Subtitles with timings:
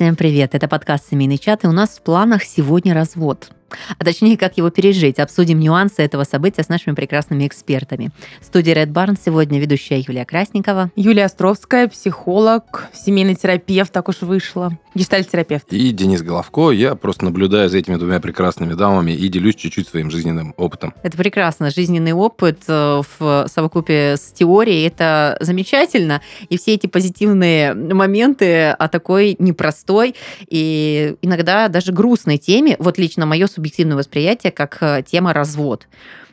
[0.00, 0.54] Всем привет!
[0.54, 3.50] Это подкаст «Семейный чат», и у нас в планах сегодня развод
[3.98, 5.18] а точнее, как его пережить.
[5.18, 8.10] Обсудим нюансы этого события с нашими прекрасными экспертами.
[8.40, 10.90] В студии Red Barn сегодня ведущая Юлия Красникова.
[10.96, 15.72] Юлия Островская, психолог, семейный терапевт, так уж вышло, гештальтерапевт.
[15.72, 16.70] И Денис Головко.
[16.70, 20.94] Я просто наблюдаю за этими двумя прекрасными дамами и делюсь чуть-чуть своим жизненным опытом.
[21.02, 21.70] Это прекрасно.
[21.70, 26.20] Жизненный опыт э, в совокупе с теорией– это замечательно.
[26.48, 30.14] И все эти позитивные моменты о такой непростой
[30.48, 33.59] и иногда даже грустной теме, вот лично мое субъективное
[33.96, 35.86] восприятие как э, тема развод.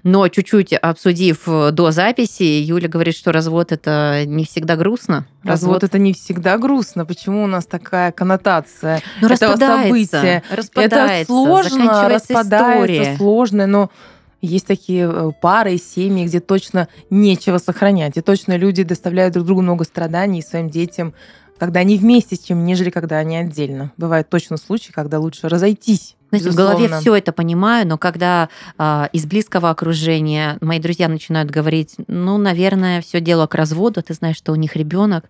[0.04, 5.28] Но чуть-чуть обсудив э, до записи, Юля говорит, что развод это не всегда грустно.
[5.44, 7.06] Развод, развод это не всегда грустно.
[7.06, 10.44] Почему у нас такая коннотация ну, этого события?
[10.50, 13.18] Распадается, это сложно, распадается, история.
[13.18, 13.92] сложно, но
[14.42, 18.18] есть такие э, пары и семьи, где точно нечего сохранять.
[18.18, 21.14] И точно люди доставляют друг другу много страданий своим детям,
[21.58, 23.92] когда они вместе, чем нежели когда они отдельно.
[23.98, 26.16] Бывают точно случаи, когда лучше разойтись.
[26.30, 31.50] Знаете, в голове все это понимаю, но когда э, из близкого окружения мои друзья начинают
[31.50, 35.26] говорить, ну, наверное, все дело к разводу, ты знаешь, что у них ребенок.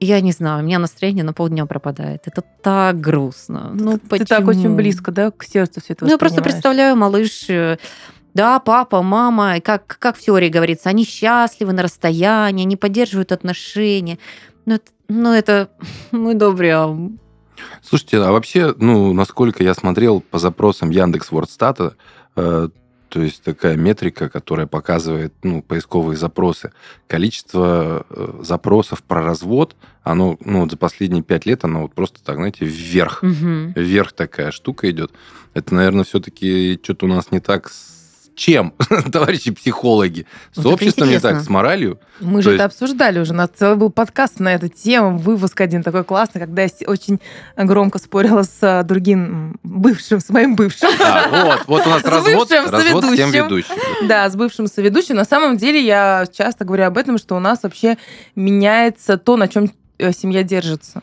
[0.00, 2.22] Я не знаю, у меня настроение на полдня пропадает.
[2.26, 3.70] Это так грустно.
[3.74, 6.96] Ну, ты, ты так очень близко, да, к сердцу все это Ну, я просто представляю,
[6.96, 7.78] малыш э,
[8.34, 14.18] да, папа, мама, как, как в теории говорится, они счастливы на расстоянии, они поддерживают отношения.
[14.68, 15.70] Ну, это, ну, это
[16.12, 17.10] мы добрые.
[17.82, 21.96] Слушайте, а вообще, ну, насколько я смотрел по запросам Яндекс Вордстата,
[22.36, 22.68] э,
[23.08, 26.72] то есть такая метрика, которая показывает ну, поисковые запросы.
[27.06, 32.36] Количество э, запросов про развод, оно ну, за последние пять лет, оно вот просто так,
[32.36, 33.22] знаете, вверх.
[33.22, 33.72] Угу.
[33.74, 35.12] Вверх такая штука идет.
[35.54, 37.97] Это, наверное, все-таки что-то у нас не так с
[38.38, 38.72] чем,
[39.12, 40.26] товарищи психологи?
[40.52, 41.98] С вот обществом не так, с моралью?
[42.20, 43.32] Мы же это обсуждали уже.
[43.32, 47.20] У нас целый был подкаст на эту тему, выпуск один такой классный, когда я очень
[47.56, 50.88] громко спорила с а, другим бывшим, с моим бывшим.
[51.04, 53.74] А, вот, вот у нас развод, развод с тем ведущим.
[54.08, 55.16] Да, с бывшим соведущим.
[55.16, 57.98] На самом деле я часто говорю об этом, что у нас вообще
[58.36, 61.02] меняется то, на чем э, семья держится.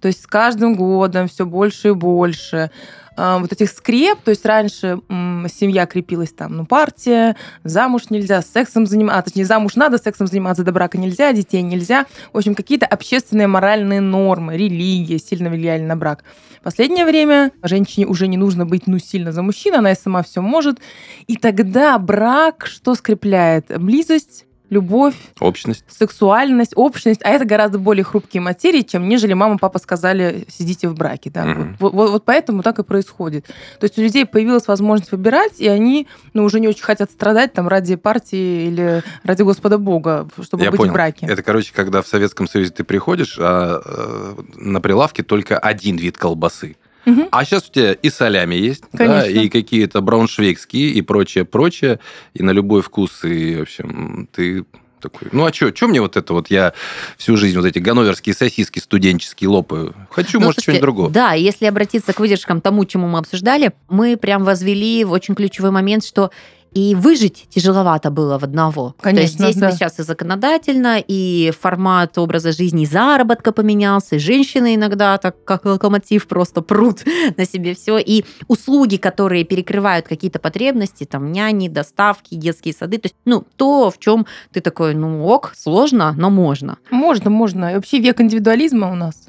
[0.00, 2.70] То есть с каждым годом все больше и больше
[3.16, 9.18] вот этих скреп, то есть раньше семья крепилась там, ну, партия, замуж нельзя, сексом заниматься,
[9.18, 12.06] а, точнее, замуж надо, сексом заниматься до брака нельзя, детей нельзя.
[12.32, 16.24] В общем, какие-то общественные моральные нормы, религия сильно влияли на брак.
[16.60, 20.22] В последнее время женщине уже не нужно быть, ну, сильно за мужчину, она и сама
[20.22, 20.78] все может.
[21.26, 23.66] И тогда брак что скрепляет?
[23.78, 29.78] Близость, любовь, общность, сексуальность, общность, а это гораздо более хрупкие материи, чем нежели мама, папа
[29.78, 31.30] сказали, сидите в браке.
[31.30, 31.44] Да?
[31.44, 31.76] Mm-hmm.
[31.80, 33.46] Вот, вот, вот поэтому так и происходит.
[33.46, 37.52] То есть у людей появилась возможность выбирать, и они ну, уже не очень хотят страдать
[37.52, 40.92] там ради партии или ради Господа Бога, чтобы Я быть понял.
[40.92, 41.26] в браке.
[41.26, 46.16] Это, короче, когда в Советском Союзе ты приходишь, а э, на прилавке только один вид
[46.16, 46.76] колбасы.
[47.06, 47.28] Угу.
[47.30, 52.00] А сейчас у тебя и солями есть, да, и какие-то брауншвейгские и прочее, прочее,
[52.34, 54.64] и на любой вкус, и, в общем, ты
[55.00, 56.72] такой, ну а что, что мне вот это вот, я
[57.16, 59.94] всю жизнь вот эти ганноверские сосиски студенческие лопаю.
[60.10, 61.10] Хочу, ну, может, что-нибудь другое.
[61.10, 65.70] Да, если обратиться к выдержкам тому, чему мы обсуждали, мы прям возвели в очень ключевой
[65.70, 66.30] момент, что
[66.74, 68.94] и выжить тяжеловато было в одного.
[69.00, 69.70] Конечно, То есть здесь да.
[69.70, 75.64] сейчас и законодательно, и формат образа жизни и заработка поменялся, и женщины иногда так как
[75.64, 77.04] локомотив просто прут
[77.36, 83.06] на себе все, и услуги, которые перекрывают какие-то потребности, там няни, доставки, детские сады, то
[83.06, 86.78] есть, ну, то, в чем ты такой, ну, ок, сложно, но можно.
[86.90, 87.72] Можно, можно.
[87.72, 89.28] И вообще век индивидуализма у нас.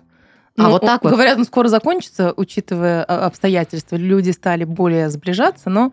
[0.58, 1.12] А ну, вот так вот.
[1.12, 3.98] Говорят, он скоро закончится, учитывая а, обстоятельства.
[3.98, 5.92] Люди стали более сближаться, но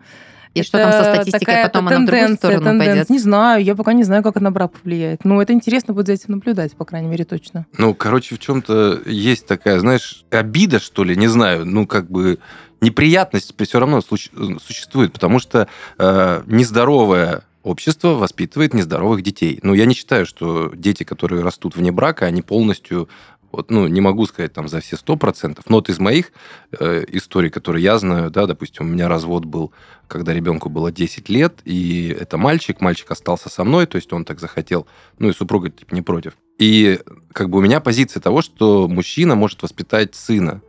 [0.53, 2.87] и это что там со статистикой потом она в другую сторону тенденция.
[2.87, 3.09] пойдет?
[3.09, 5.25] Не знаю, я пока не знаю, как она брак повлияет.
[5.25, 7.65] Но это интересно будет за этим наблюдать, по крайней мере, точно.
[7.77, 12.39] Ну, короче, в чем-то есть такая, знаешь, обида, что ли, не знаю, ну, как бы
[12.81, 19.59] неприятность все равно существует, потому что э, нездоровая общество воспитывает нездоровых детей.
[19.63, 23.09] Ну, я не считаю, что дети, которые растут вне брака, они полностью
[23.53, 26.31] вот, ну, не могу сказать там за все сто процентов, но вот из моих
[26.77, 29.71] э, историй, которые я знаю, да, допустим, у меня развод был,
[30.07, 34.25] когда ребенку было 10 лет, и это мальчик, мальчик остался со мной, то есть он
[34.25, 34.87] так захотел,
[35.19, 36.33] ну и супруга типа не против.
[36.57, 36.99] И
[37.31, 40.61] как бы у меня позиция того, что мужчина может воспитать сына,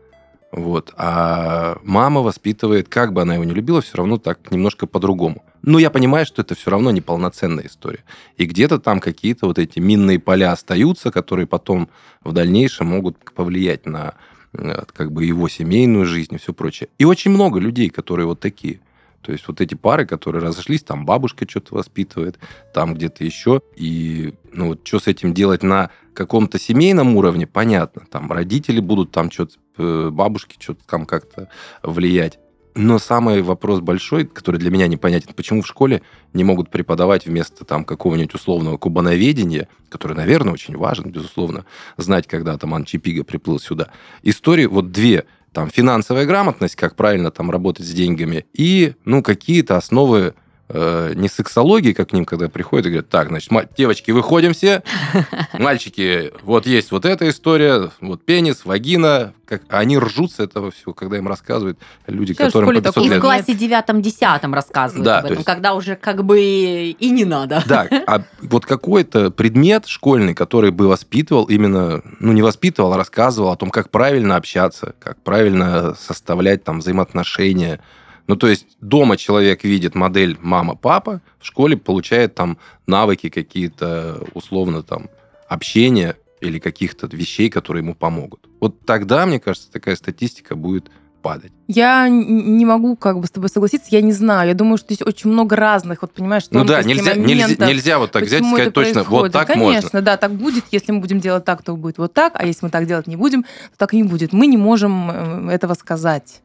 [0.53, 0.93] вот.
[0.97, 5.43] А мама воспитывает, как бы она его не любила, все равно так немножко по-другому.
[5.67, 8.05] Но я понимаю, что это все равно неполноценная история.
[8.37, 11.89] И где-то там какие-то вот эти минные поля остаются, которые потом
[12.23, 14.15] в дальнейшем могут повлиять на
[14.53, 16.91] э, как бы его семейную жизнь и все прочее.
[16.99, 18.81] И очень много людей, которые вот такие.
[19.23, 22.39] То есть вот эти пары, которые разошлись, там бабушка что-то воспитывает,
[22.75, 23.63] там где-то еще.
[23.75, 28.03] И ну вот что с этим делать на каком-то семейном уровне, понятно.
[28.11, 31.49] Там родители будут там что-то э, бабушки что-то там как-то
[31.83, 32.39] влиять.
[32.75, 37.65] Но самый вопрос большой, который для меня непонятен, почему в школе не могут преподавать вместо
[37.65, 41.67] там какого-нибудь условного кубановедения, который, наверное, очень важен, безусловно,
[41.97, 43.91] знать, когда там Анчипига приплыл сюда.
[44.25, 49.77] Истории, вот две, там, финансовая грамотность, как правильно там работать с деньгами, и, ну, какие-то
[49.77, 50.35] основы
[50.69, 54.83] э, не сексологии, как к ним, когда приходят и говорят, так, значит, девочки, выходим все,
[55.53, 60.95] мальчики, вот есть вот эта история, вот пенис, вагина, как они ржут с этого всего,
[60.95, 63.21] когда им рассказывают люди, Сейчас в которым по 500 такого И в лет.
[63.21, 67.63] классе девятом-десятом рассказывают Да, об то этом, есть- когда уже как бы и не надо.
[67.67, 73.51] Да, а вот какой-то предмет школьный, который бы воспитывал именно, ну, не воспитывал, а рассказывал
[73.53, 77.81] о том, как правильно общаться, как правильно составлять там взаимоотношения.
[78.27, 84.83] Ну, то есть дома человек видит модель мама-папа, в школе получает там навыки какие-то, условно,
[84.83, 85.11] там,
[85.49, 88.41] общения или каких-то вещей, которые ему помогут.
[88.61, 90.91] Вот тогда, мне кажется, такая статистика будет
[91.25, 91.53] падать.
[91.69, 94.49] Я не могу как бы с тобой согласиться, я не знаю.
[94.49, 98.13] Я думаю, что здесь очень много разных, вот понимаешь, Ну да, нельзя, нельзя, нельзя вот
[98.13, 100.03] так взять и сказать точно, вот так Конечно, можно.
[100.03, 100.65] да, так будет.
[100.71, 103.17] Если мы будем делать так, то будет вот так, а если мы так делать не
[103.17, 104.35] будем, то так и не будет.
[104.35, 106.43] Мы не можем э, этого сказать.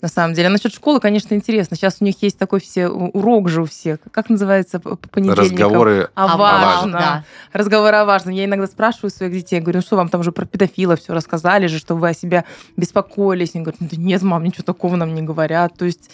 [0.00, 0.46] На самом деле.
[0.48, 1.76] А насчет школы, конечно, интересно.
[1.76, 3.98] Сейчас у них есть такой все урок же у всех.
[4.12, 5.44] Как называется по по понедельникам?
[5.44, 6.92] Разговоры А А важно.
[6.92, 7.24] да.
[7.52, 8.34] Разговоры о важном.
[8.34, 11.66] Я иногда спрашиваю своих детей, говорю, ну что вам там уже про педофила все рассказали
[11.66, 12.44] же, что вы о себя
[12.76, 13.54] беспокоились.
[13.54, 15.74] Они говорят, «Ну да нет, мам, ничего такого нам не говорят.
[15.76, 16.10] То есть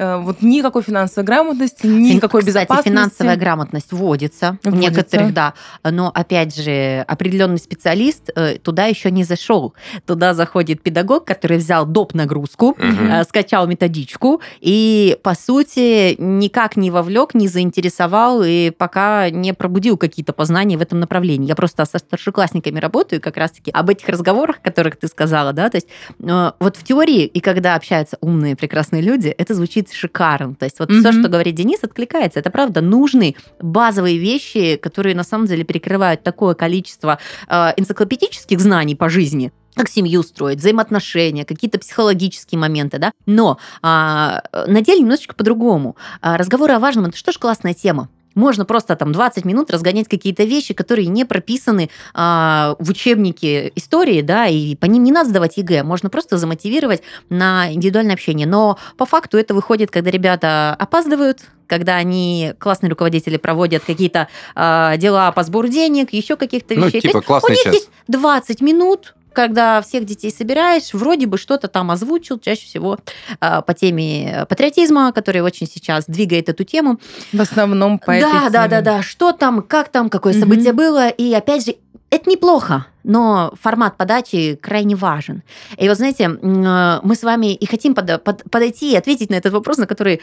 [0.00, 2.88] вот никакой финансовой грамотности, никакой Кстати, безопасности.
[2.88, 4.90] финансовая грамотность вводится, в Вводится.
[4.90, 5.54] некоторых, да.
[5.84, 9.74] Но, опять же, определенный специалист э, туда еще не зашел.
[10.06, 12.14] Туда заходит педагог, который взял доп.
[12.14, 19.54] нагрузку, э, скачал методичку и, по сути, никак не вовлек, не заинтересовал и пока не
[19.54, 21.46] пробудил какие-то познания в этом направлении.
[21.46, 25.68] Я просто со старшеклассниками работаю как раз-таки об этих разговорах, о которых ты сказала, да,
[25.70, 25.88] то есть
[26.22, 30.54] э, вот в теории и когда общаются умные, прекрасные люди, это звучит шикарно.
[30.54, 31.20] То есть вот все, Мгм.
[31.20, 32.38] что говорит Денис, откликается.
[32.40, 38.94] Это правда нужны базовые вещи, которые на самом деле перекрывают такое количество э, энциклопедических знаний
[38.94, 43.12] по жизни, как семью строить, взаимоотношения, какие-то психологические моменты, да.
[43.26, 45.96] Но а, на деле немножечко по-другому.
[46.20, 48.08] А, разговоры о важном это что ж классная тема.
[48.34, 54.22] Можно просто там 20 минут разгонять какие-то вещи, которые не прописаны а, в учебнике истории,
[54.22, 55.82] да, и по ним не надо сдавать ЕГЭ.
[55.82, 58.46] Можно просто замотивировать на индивидуальное общение.
[58.46, 64.96] Но по факту это выходит, когда ребята опаздывают, когда они, классные руководители, проводят какие-то а,
[64.96, 67.00] дела по сбору денег, еще каких-то Ну, вещей.
[67.00, 67.74] То типа есть классный у них час.
[67.74, 72.98] есть 20 минут, когда всех детей собираешь, вроде бы что-то там озвучил, чаще всего
[73.40, 77.00] а, по теме патриотизма, который очень сейчас двигает эту тему.
[77.32, 78.68] В основном по этой да, да, теме.
[78.68, 79.02] да, да.
[79.02, 80.40] Что там, как там, какое Мгм.
[80.40, 81.08] событие было.
[81.08, 81.76] И опять же,
[82.10, 85.42] это неплохо, но формат подачи крайне важен.
[85.76, 89.78] И вот знаете, э, мы с вами и хотим подойти и ответить на этот вопрос,
[89.78, 90.20] на который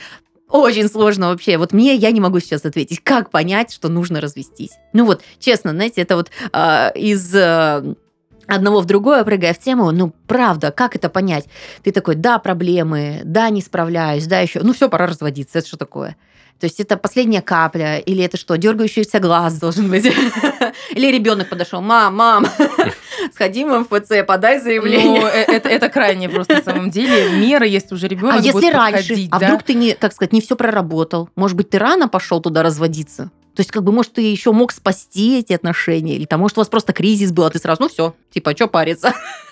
[0.50, 1.58] очень сложно вообще.
[1.58, 4.72] Вот мне я не могу сейчас ответить, как понять, что нужно развестись.
[4.94, 7.84] Ну вот, честно, знаете, это вот а, из а,
[8.48, 11.46] одного в другое, прыгая в тему, ну, правда, как это понять?
[11.84, 15.78] Ты такой, да, проблемы, да, не справляюсь, да, еще, ну, все, пора разводиться, это что
[15.78, 16.16] такое?
[16.60, 20.06] То есть это последняя капля, или это что, дергающийся глаз должен быть?
[20.92, 22.48] Или ребенок подошел, мам, мам,
[23.34, 25.22] сходи в МФЦ, подай Ну, заявление.
[25.22, 27.30] э, это, это крайне просто на самом деле.
[27.38, 29.28] Мера, если уже ребенок А если раньше?
[29.30, 29.48] А да?
[29.48, 31.30] вдруг ты не, как сказать, не все проработал?
[31.36, 33.30] Может быть, ты рано пошел туда разводиться?
[33.58, 36.14] То есть, как бы, может, ты еще мог спасти эти отношения?
[36.14, 38.68] Или там, может, у вас просто кризис был, а ты сразу, ну все, типа, что
[38.68, 39.16] париться?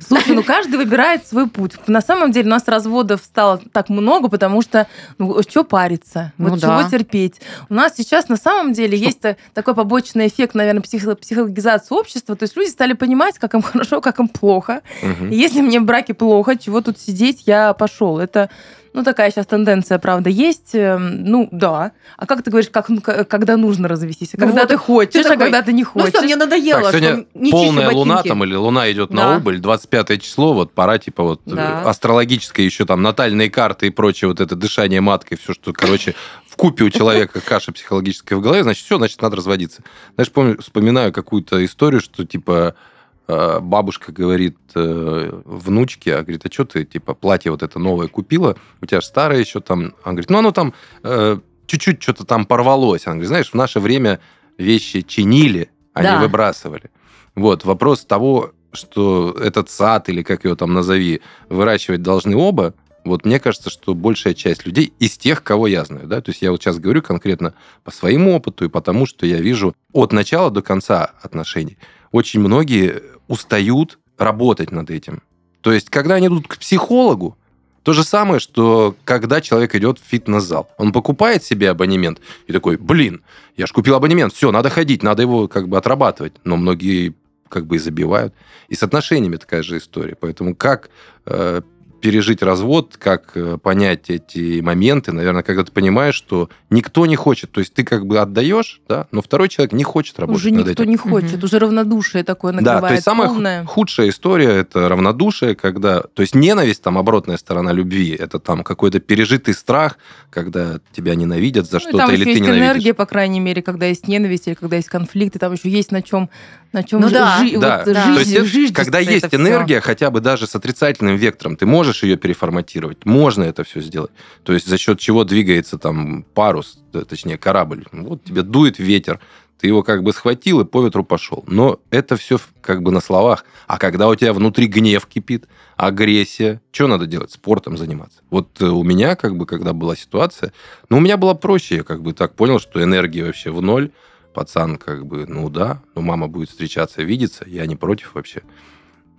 [0.00, 1.72] Слушай, ну каждый выбирает свой путь.
[1.86, 4.86] На самом деле у нас разводов стало так много, потому что,
[5.18, 6.32] ну, что париться?
[6.38, 6.80] Ну Вот да.
[6.80, 7.42] чего терпеть?
[7.68, 12.36] У нас сейчас на самом деле есть та- такой побочный эффект, наверное, психо- психологизации общества.
[12.36, 14.80] То есть люди стали понимать, как им хорошо, как им плохо.
[15.02, 18.18] И если мне в браке плохо, чего тут сидеть, я пошел.
[18.18, 18.48] Это,
[18.94, 20.74] ну, такая сейчас тенденция, правда, есть.
[20.74, 21.92] Эм, Ну, да.
[22.16, 24.30] А как ты говоришь, как, ну, когда нужно развестись?
[24.34, 26.10] А Ну Когда вот, ты хочешь, ты а такой, когда ты не Ну хочешь?
[26.14, 29.16] все, мне надоело, Так, сегодня что не полная луна там или луна идет Да.
[29.16, 31.82] на убыль, 25 число, вот пора типа вот Да.
[31.82, 36.14] э, астрологическое еще там натальные карты и прочее вот это дышание маткой, все, что, короче,
[36.48, 39.82] в купе у человека каша психологическая в голове, значит, все, значит, надо разводиться.
[40.14, 42.76] Знаешь, помню, вспоминаю какую-то историю, что типа
[43.26, 48.56] бабушка говорит э, внучке, а говорит, а что ты, типа, платье вот это новое купила,
[48.80, 49.94] у тебя же старое еще там.
[50.02, 53.06] Она говорит, ну, оно там э, чуть-чуть что-то там порвалось.
[53.06, 54.20] Она говорит, знаешь, в наше время
[54.58, 56.16] вещи чинили, а Да.
[56.16, 56.90] не выбрасывали.
[57.34, 63.24] Вот, вопрос того, что этот сад, или как его там назови, выращивать должны оба, вот
[63.26, 66.50] мне кажется, что большая часть людей из тех, кого я знаю, да, то есть я
[66.50, 67.54] вот сейчас говорю конкретно
[67.84, 71.76] по своему опыту и потому, что я вижу от начала до конца отношений.
[72.14, 75.20] Очень многие устают работать над этим.
[75.62, 77.36] То есть, когда они идут к психологу,
[77.82, 80.70] то же самое, что когда человек идет в фитнес-зал.
[80.78, 83.24] Он покупает себе абонемент и такой, блин,
[83.56, 86.34] я же купил абонемент, все, надо ходить, надо его как бы отрабатывать.
[86.44, 87.16] Но многие
[87.48, 88.32] как бы и забивают.
[88.68, 90.14] И с отношениями такая же история.
[90.14, 90.90] Поэтому как
[91.26, 91.62] э,
[92.04, 97.50] пережить развод, как э, понять эти моменты, наверное, когда ты понимаешь, что никто не хочет.
[97.50, 100.66] То есть ты как бы отдаешь, да, но второй человек не хочет работать Уже над
[100.66, 100.90] никто этим.
[100.90, 101.44] не хочет, Мгм.
[101.44, 103.64] уже равнодушие такое Да, накрывает то есть самая полное.
[103.64, 109.00] худшая история это равнодушие, когда, то есть ненависть там оборотная сторона любви, это там какой-то
[109.00, 109.96] пережитый страх,
[110.28, 112.66] когда тебя ненавидят за Ну, что-то там или еще ты есть ненавидишь.
[112.72, 115.90] энергия, по крайней мере, когда есть ненависть или когда есть конфликт, и там еще есть
[115.90, 116.28] на чем,
[116.74, 117.38] на чем Ну да.
[117.40, 118.14] Да, вот то да.
[118.14, 122.16] жизнь, есть жизнь когда есть энергия, хотя бы даже с отрицательным вектором, ты можешь ее
[122.16, 124.10] переформатировать, можно это все сделать.
[124.42, 127.84] То есть за счет чего двигается там парус, точнее корабль.
[127.92, 129.20] Вот тебе дует ветер,
[129.58, 131.44] ты его как бы схватил и по ветру пошел.
[131.46, 133.44] Но это все как бы на словах.
[133.66, 135.46] А когда у тебя внутри гнев кипит,
[135.76, 137.30] агрессия, что надо делать?
[137.30, 138.20] Спортом заниматься.
[138.30, 140.52] Вот э, у меня как бы, когда была ситуация,
[140.88, 143.90] ну, у меня было проще, я как бы так понял, что энергии вообще в ноль,
[144.34, 148.42] пацан как бы, ну да, ну мама будет встречаться, видеться, я не против вообще.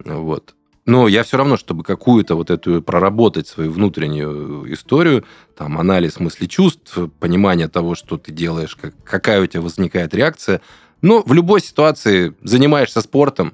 [0.03, 0.55] Вот.
[0.85, 5.25] Но я все равно, чтобы какую-то вот эту проработать свою внутреннюю историю,
[5.57, 10.61] там анализ мыслей чувств, понимание того, что ты делаешь, как, какая у тебя возникает реакция.
[11.01, 13.53] Но в любой ситуации занимаешься спортом,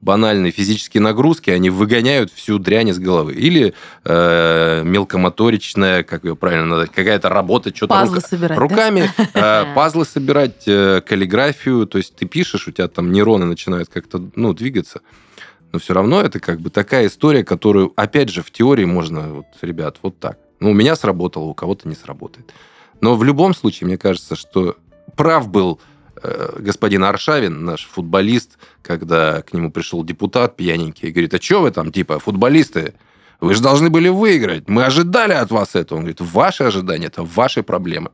[0.00, 3.34] банальные физические нагрузки, они выгоняют всю дрянь из головы.
[3.34, 3.72] Или
[4.04, 8.58] э, мелкомоторичная, как ее правильно назвать, какая-то работа, что-то Пазлы рука- собирать.
[8.58, 8.60] да?
[8.60, 13.88] руками, э, пазлы собирать, э, каллиграфию, то есть ты пишешь, у тебя там нейроны начинают
[13.88, 15.00] как-то, ну, двигаться.
[15.74, 19.46] Но все равно это как бы такая история, которую, опять же, в теории можно, вот,
[19.60, 20.38] ребят, вот так.
[20.60, 22.54] Ну, у меня сработало, у кого-то не сработает.
[23.00, 24.76] Но в любом случае, мне кажется, что
[25.16, 25.80] прав был
[26.22, 31.62] э, господин Аршавин, наш футболист, когда к нему пришел депутат пьяненький и говорит, а что
[31.62, 32.94] вы там, типа, футболисты,
[33.40, 35.98] вы же должны были выиграть, мы ожидали от вас этого.
[35.98, 38.12] Он говорит, ваши ожидания, это ваши проблемы.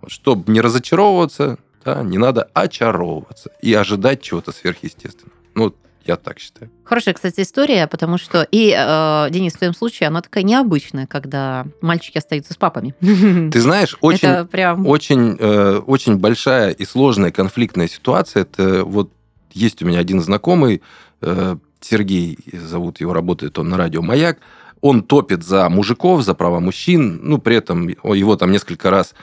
[0.00, 5.36] Вот, чтобы не разочаровываться, да, не надо очаровываться и ожидать чего-то сверхъестественного.
[5.54, 5.72] Ну,
[6.06, 6.70] я так считаю.
[6.84, 11.66] Хорошая, кстати, история, потому что и, э, Денис, в твоем случае, она такая необычная, когда
[11.80, 12.94] мальчики остаются с папами.
[13.00, 14.86] Ты знаешь, очень, Это прям...
[14.86, 18.42] очень, э, очень большая и сложная конфликтная ситуация.
[18.42, 19.10] Это вот
[19.52, 20.82] есть у меня один знакомый,
[21.22, 24.38] э, Сергей зовут его, работает он на радио «Маяк».
[24.82, 27.20] Он топит за мужиков, за права мужчин.
[27.22, 29.14] Ну, при этом его там несколько раз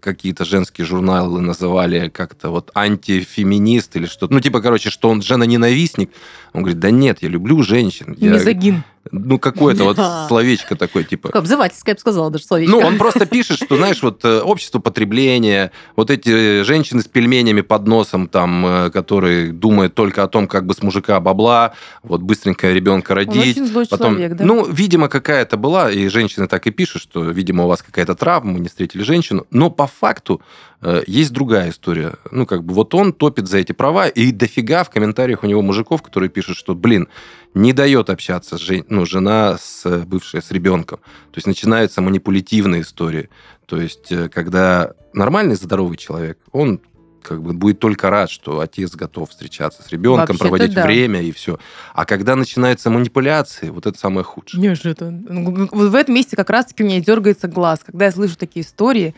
[0.00, 4.34] какие-то женские журналы называли как-то вот антифеминист или что-то.
[4.34, 6.10] Ну, типа, короче, что он женоненавистник.
[6.52, 8.14] Он говорит, да нет, я люблю женщин.
[8.18, 8.32] Я-.
[9.10, 11.30] ну, какое-то вот словечко такое, типа...
[11.30, 12.74] Обзывательское, я бы сказала, даже словечко.
[12.74, 17.60] Ну, он просто пишет, что, знаешь, вот э, общество потребления, вот эти женщины с пельменями
[17.60, 22.22] под носом, там, э, которые думают только о том, как бы с мужика бабла, вот
[22.22, 23.56] быстренько ребенка Он родить.
[23.56, 24.44] очень злой Потом, человек, да?
[24.44, 28.52] ну, видимо, какая-то была, и женщины так и пишут, что, видимо, у вас какая-то травма,
[28.52, 29.46] мы не встретили женщину.
[29.50, 30.40] Но по факту
[30.80, 32.14] э, есть другая история.
[32.30, 35.60] Ну, как бы вот он топит за эти права, и дофига в комментариях у него
[35.62, 37.08] мужиков, которые пишут, что, блин,
[37.54, 40.98] не дает общаться с жен- ну, жена с бывшая с ребенком.
[40.98, 43.30] То есть начинаются манипулятивные истории.
[43.66, 46.80] То есть э, когда нормальный, здоровый человек, он
[47.22, 50.84] как бы будет только рад, что отец готов встречаться с ребенком, проводить да.
[50.84, 51.58] время и все.
[51.94, 54.62] А когда начинаются манипуляции, вот это самое худшее.
[54.62, 55.22] Неожиданно.
[55.28, 58.64] Ну, Вот в этом месте как раз-таки у меня дергается глаз, когда я слышу такие
[58.64, 59.14] истории,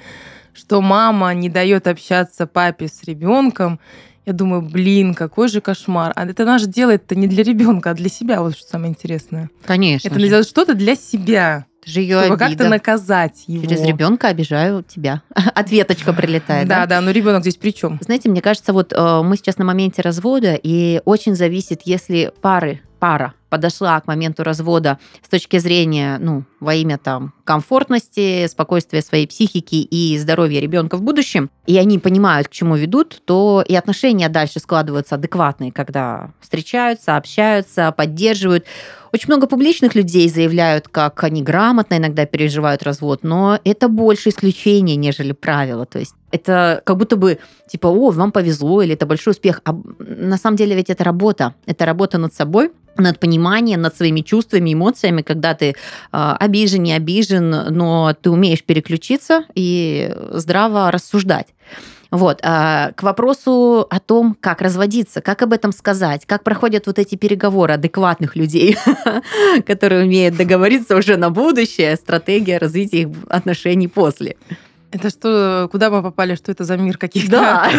[0.55, 3.81] что мама не дает общаться папе с ребенком.
[4.27, 6.13] Я думаю, блин, какой же кошмар.
[6.17, 8.43] А это она же делает-то не для ребенка, а для себя.
[8.43, 9.51] Вот что самое интересное.
[9.65, 10.09] Конечно.
[10.09, 13.63] это делает что-то для себя, Это же ее чтобы как-то наказать его.
[13.63, 15.23] Через ребенка обижаю тебя.
[15.55, 16.67] Ответочка прилетает.
[16.67, 18.01] Да, да, но ребенок здесь при чем?
[18.03, 22.81] Знаете, мне кажется, вот э, мы сейчас на моменте развода, и очень зависит, если пары,
[23.07, 29.29] пара подошла к моменту развода с точки зрения, ну, во имя там комфортности, спокойствия своей
[29.29, 34.29] психики и здоровья ребенка в будущем, и они понимают, к чему ведут, то и отношения
[34.29, 38.67] дальше складываются адекватные, когда встречаются, общаются, поддерживают.
[39.13, 44.97] Очень много публичных людей заявляют, как они грамотно иногда переживают развод, но это больше исключение,
[44.97, 45.87] нежели правило.
[45.87, 49.61] То есть это как будто бы типа, о, вам повезло, или это большой успех.
[49.65, 51.55] А на самом деле ведь это работа.
[51.67, 55.75] Это работа над собой, над пониманием, над своими чувствами, эмоциями, когда ты э,
[56.13, 61.49] обижен, не обижен, но ты умеешь переключиться и здраво рассуждать.
[62.11, 62.41] Вот.
[62.43, 67.17] А к вопросу о том, как разводиться, как об этом сказать, как проходят вот эти
[67.17, 68.77] переговоры адекватных людей,
[69.67, 74.37] которые умеют договориться уже на будущее, стратегия развития их отношений после.
[74.97, 77.71] Это что, куда мы попали, что это за мир каких-то Да.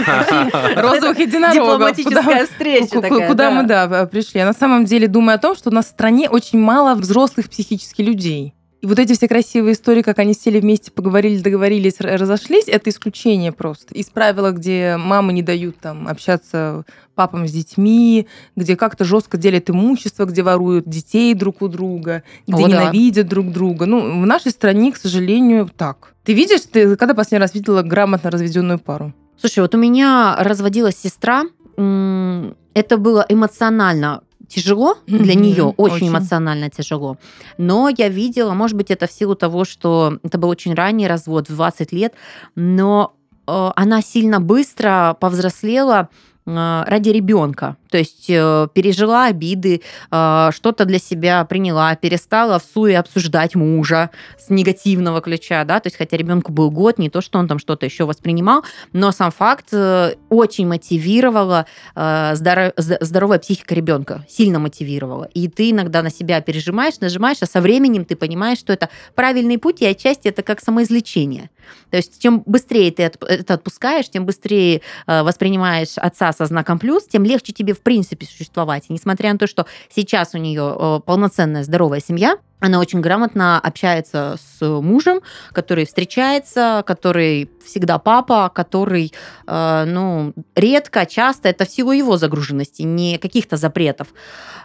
[0.76, 1.54] розовых единорогов?
[1.54, 3.52] Дипломатическая Куда- встреча такая, Куда да.
[3.52, 4.40] мы, да, пришли.
[4.40, 7.50] Я на самом деле думаю о том, что у нас в стране очень мало взрослых
[7.50, 8.54] психически людей.
[8.82, 13.52] И вот эти все красивые истории, как они сели вместе, поговорили, договорились, разошлись, это исключение
[13.52, 13.96] просто.
[13.96, 19.70] Из правила, где мамы не дают там общаться папам с детьми, где как-то жестко делят
[19.72, 22.74] имущество, где воруют детей друг у друга, где О, да.
[22.74, 23.88] ненавидят друг друга.
[23.88, 26.14] Ну, в нашей стране, к сожалению, так.
[26.24, 29.12] Ты видишь, ты когда последний раз видела грамотно разведенную пару?
[29.40, 31.46] Слушай, вот у меня разводилась сестра.
[31.76, 36.08] Это было эмоционально тяжело для Мгм, нее, очень, очень.
[36.10, 37.18] эмоционально тяжело.
[37.58, 41.50] Но я видела, может быть, это в силу того, что это был очень ранний развод,
[41.50, 42.14] в 20 лет,
[42.56, 43.14] но
[43.48, 46.10] э, она сильно быстро повзрослела
[46.46, 47.76] э, ради ребенка.
[47.90, 54.10] То есть э, пережила обиды, э, что-то для себя приняла, перестала в суе обсуждать мужа
[54.40, 57.60] с негативного ключа, да, то есть хотя ребенку был год, не то, что он там
[57.60, 58.64] что-то еще воспринимал,
[58.94, 61.66] но сам факт э, очень мотивировала
[61.96, 65.26] э, здоро- зд- здоровая психика ребенка, сильно мотивировала.
[65.34, 69.58] И ты иногда на себя пережимаешь, нажимаешь, а со временем ты понимаешь, что это правильный
[69.58, 71.50] путь, и отчасти это как самоизлечение.
[71.92, 77.26] То есть чем быстрее ты это отпускаешь, тем быстрее воспринимаешь отца со знаком плюс, тем
[77.26, 78.86] легче тебе в принципе существовать.
[78.90, 83.60] И несмотря на то, что сейчас у нее э, полноценная здоровая семья, она очень грамотно
[83.60, 85.22] общается с мужем,
[85.54, 89.14] который встречается, который всегда папа, который,
[89.46, 94.08] э, ну, редко, часто, это в силу его загруженности, не каких-то запретов.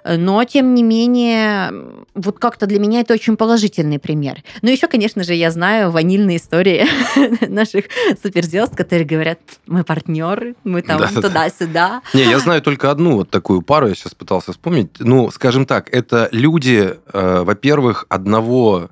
[0.05, 1.73] Но, тем не менее,
[2.15, 4.43] вот как-то для меня это очень положительный пример.
[4.63, 6.87] Ну, еще, конечно же, я знаю ванильные истории
[7.47, 7.85] наших
[8.23, 12.03] суперзвезд, которые говорят, мы партнеры, мы там туда-сюда.
[12.15, 14.91] Не, я знаю только одну вот такую пару, я сейчас пытался вспомнить.
[14.99, 18.91] Ну, скажем так, это люди, э, во-первых, одного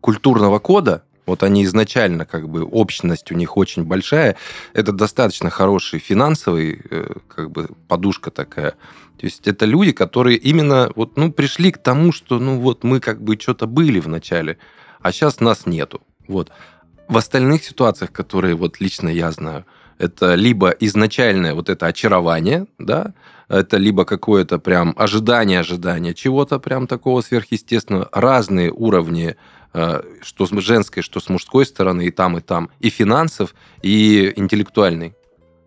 [0.00, 4.36] культурного кода, вот они изначально, как бы, общность у них очень большая.
[4.74, 8.72] Это достаточно хороший финансовый, э, как бы, подушка такая.
[9.18, 12.98] То есть это люди, которые именно вот, ну, пришли к тому, что, ну, вот мы
[12.98, 14.58] как бы что-то были в начале,
[15.00, 16.00] а сейчас нас нету.
[16.26, 16.50] Вот.
[17.08, 19.64] В остальных ситуациях, которые вот лично я знаю,
[19.98, 23.14] это либо изначальное вот это очарование, да,
[23.52, 29.36] это либо какое-то прям ожидание, ожидание чего-то прям такого сверхъестественного, разные уровни,
[29.74, 34.32] э, что с женской, что с мужской стороны, и там, и там, и финансов, и
[34.36, 35.14] интеллектуальный.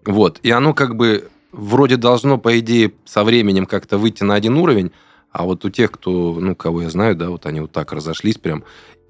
[0.05, 0.39] Вот.
[0.41, 4.91] И оно как бы вроде должно, по идее, со временем как-то выйти на один уровень,
[5.31, 8.37] а вот у тех, кто, ну, кого я знаю, да, вот они вот так разошлись
[8.37, 8.63] прям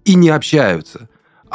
[0.03, 1.07] и не общаются.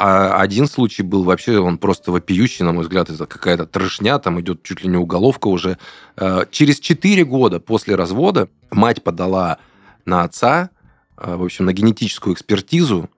[0.02, 4.40] А один случай был вообще, он просто вопиющий, на мой взгляд, это какая-то трешня, там
[4.40, 5.76] идет чуть ли не уголовка уже.
[6.16, 9.58] Э, Через 4 года после развода мать подала
[10.06, 10.70] на отца,
[11.18, 13.10] э, в общем, на генетическую экспертизу,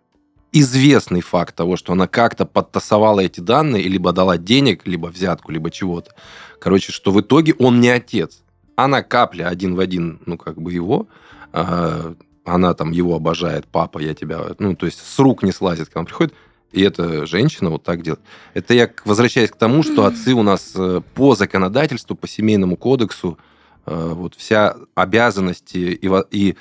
[0.51, 5.71] известный факт того, что она как-то подтасовала эти данные, либо дала денег, либо взятку, либо
[5.71, 6.11] чего-то.
[6.59, 8.42] Короче, что в итоге он не отец.
[8.75, 11.07] Она капля один в один, ну, как бы его.
[11.53, 12.14] А,
[12.45, 14.40] Она там его обожает, папа, я тебя...
[14.59, 16.35] Ну, то есть с рук не слазит, когда он приходит.
[16.72, 18.20] И эта женщина вот так делает.
[18.54, 23.38] Это я возвращаюсь к тому, что отцы у нас э, по законодательству, по семейному кодексу,
[23.87, 26.56] э, вот вся обязанности и, и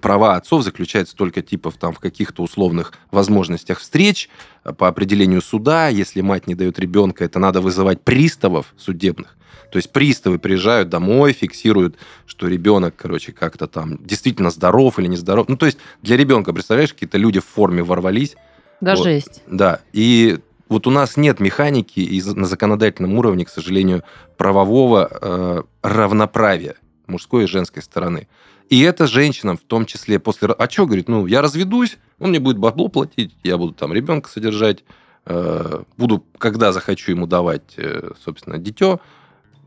[0.00, 4.28] права отцов заключаются только типа в, там, в каких-то условных возможностях встреч
[4.64, 5.88] э, по определению суда.
[5.88, 9.36] Если мать не дает ребенка, это надо вызывать приставов судебных.
[9.72, 15.48] То есть приставы приезжают домой, фиксируют, что ребенок, короче, как-то там действительно здоров или нездоров.
[15.48, 18.36] Ну, то есть для ребенка, представляешь, какие-то люди в форме ворвались,
[18.80, 19.04] Да, Вот.
[19.04, 19.42] жесть.
[19.46, 24.02] да, и вот у нас нет механики и на законодательном уровне, к сожалению,
[24.36, 26.74] правового э, равноправия
[27.06, 28.26] мужской и женской стороны.
[28.68, 30.48] И это женщинам в том числе после...
[30.48, 34.28] А что, говорит, ну, я разведусь, он мне будет бабло платить, я буду там ребенка
[34.28, 34.82] содержать,
[35.24, 38.98] э, буду, когда захочу ему давать, э, собственно, дитё,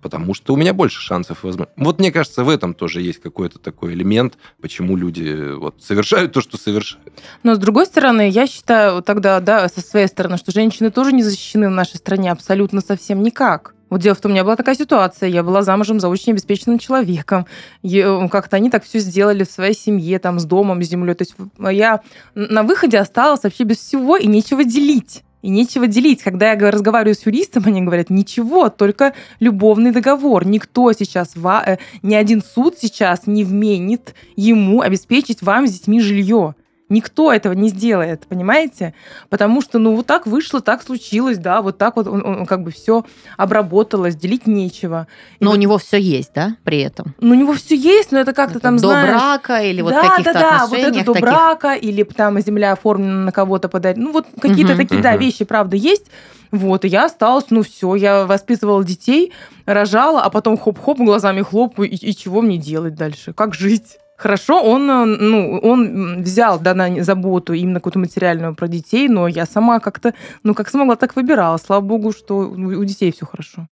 [0.01, 1.43] потому что у меня больше шансов.
[1.43, 1.71] Возможно.
[1.77, 6.33] Вот мне кажется, в этом тоже есть какой-то такой элемент, почему люди э, вот, совершают
[6.33, 7.13] то, что совершают.
[7.43, 11.23] Но с другой стороны, я считаю тогда, да, со своей стороны, что женщины тоже не
[11.23, 13.73] защищены в нашей стране абсолютно совсем никак.
[13.89, 16.77] Вот дело в том, у меня была такая ситуация, я была замужем за очень обеспеченным
[16.77, 17.47] человеком.
[17.81, 21.15] И, э, как-то они так все сделали в своей семье, там, с домом, с землей.
[21.15, 22.01] То есть я
[22.35, 25.23] на выходе осталась вообще без всего и нечего делить.
[25.41, 26.21] И нечего делить.
[26.21, 30.45] Когда я разговариваю с юристом, они говорят, ничего, только любовный договор.
[30.45, 36.55] Никто сейчас, э, ни один суд сейчас не вменит ему обеспечить вам с детьми жилье.
[36.89, 38.95] Никто этого не сделает, понимаете?
[39.29, 42.63] Потому что, ну, вот так вышло, так случилось, да, вот так вот он, он как
[42.63, 43.05] бы все
[43.37, 45.07] обработалось, делить нечего.
[45.39, 47.13] И но вот, у него все есть, да, при этом?
[47.19, 49.07] Ну, у него все есть, но это как-то там, до знаешь...
[49.07, 51.29] брака или вот да, каких-то да, да, отношениях вот это до таких.
[51.29, 53.97] брака, или там земля оформлена на кого-то подарить.
[53.97, 54.77] Ну, вот какие-то Мгм.
[54.77, 55.19] такие, да, Мгм.
[55.19, 56.07] вещи, правда, есть.
[56.51, 59.31] Вот, и я осталась, ну все, я воспитывала детей,
[59.67, 63.33] рожала, а потом хоп-хоп, глазами хлопаю, и, и чего мне делать дальше?
[63.33, 63.99] Как жить?
[64.19, 69.29] Хорошо, он, э, ну, он взял да, на заботу именно какую-то материальную про детей, но
[69.29, 71.55] я сама как-то, ну, как смогла, так выбирала.
[71.55, 73.69] Слава богу, что у детей все хорошо.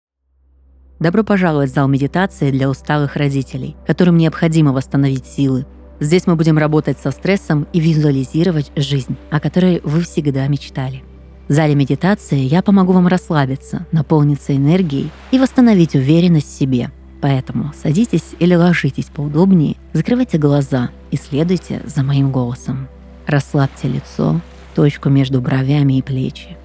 [0.99, 5.65] Добро пожаловать в зал медитации для усталых родителей, которым необходимо восстановить силы.
[5.99, 11.03] Здесь мы будем работать со стрессом и визуализировать жизнь, о которой вы всегда мечтали.
[11.47, 16.91] В зале медитации я помогу вам расслабиться, наполниться энергией и восстановить уверенность в себе.
[17.25, 22.87] Поэтому садитесь или ложитесь поудобнее, закрывайте глаза и следуйте за моим голосом.
[23.25, 24.41] Расслабьте лицо,
[24.75, 26.55] точку между бровями и плечи.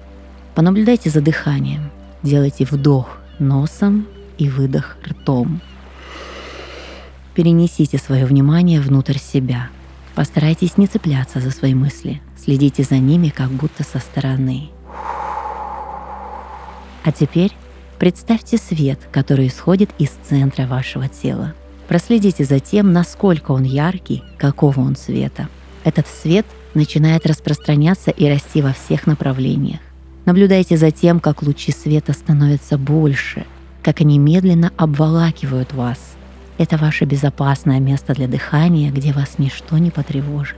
[0.53, 1.89] Понаблюдайте за дыханием.
[2.21, 4.05] Делайте вдох носом
[4.37, 5.61] и выдох ртом.
[7.33, 9.69] Перенесите свое внимание внутрь себя.
[10.13, 12.21] Постарайтесь не цепляться за свои мысли.
[12.37, 14.69] Следите за ними как будто со стороны.
[17.03, 17.51] А теперь
[18.01, 21.53] представьте свет, который исходит из центра вашего тела.
[21.87, 25.49] Проследите за тем, насколько он яркий, какого он цвета.
[25.83, 29.81] Этот свет начинает распространяться и расти во всех направлениях.
[30.25, 33.45] Наблюдайте за тем, как лучи света становятся больше,
[33.83, 35.99] как они медленно обволакивают вас.
[36.57, 40.57] Это ваше безопасное место для дыхания, где вас ничто не потревожит.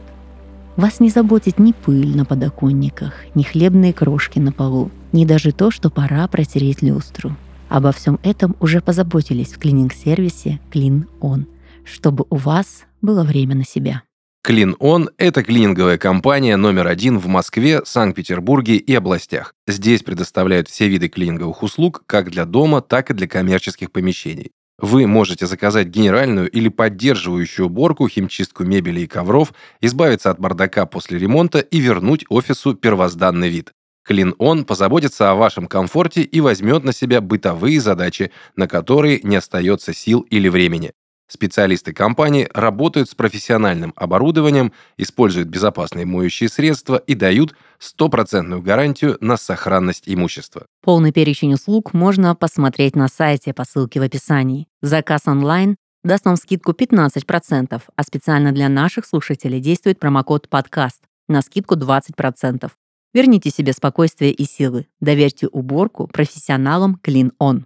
[0.76, 5.70] Вас не заботит ни пыль на подоконниках, ни хлебные крошки на полу, ни даже то,
[5.70, 7.36] что пора протереть люстру.
[7.70, 11.46] Обо всем этом уже позаботились в клининг-сервисе Clean On,
[11.84, 14.02] чтобы у вас было время на себя.
[14.46, 19.54] Clean On– это клининговая компания номер один в Москве, Санкт-Петербурге и областях.
[19.68, 24.52] Здесь предоставляют все виды клининговых услуг как для дома, так и для коммерческих помещений.
[24.80, 31.20] Вы можете заказать генеральную или поддерживающую уборку, химчистку мебели и ковров, избавиться от бардака после
[31.20, 33.72] ремонта и вернуть офису первозданный вид.
[34.08, 39.38] Clean On позаботится о вашем комфорте и возьмет на себя бытовые задачи, на которые не
[39.38, 40.92] остается сил или времени.
[41.34, 49.36] Специалисты компании работают с профессиональным оборудованием, используют безопасные моющие средства и дают стопроцентную гарантию на
[49.36, 50.68] сохранность имущества.
[50.84, 54.68] Полный перечень услуг можно посмотреть на сайте по ссылке в описании.
[54.84, 61.42] Заказ онлайн даст вам скидку 15%, а специально для наших слушателей действует промокод «Подкаст» на
[61.42, 62.70] скидку 20%.
[63.16, 64.86] Верните себе спокойствие и силы.
[65.00, 67.64] Доверьте уборку профессионалам Clean On.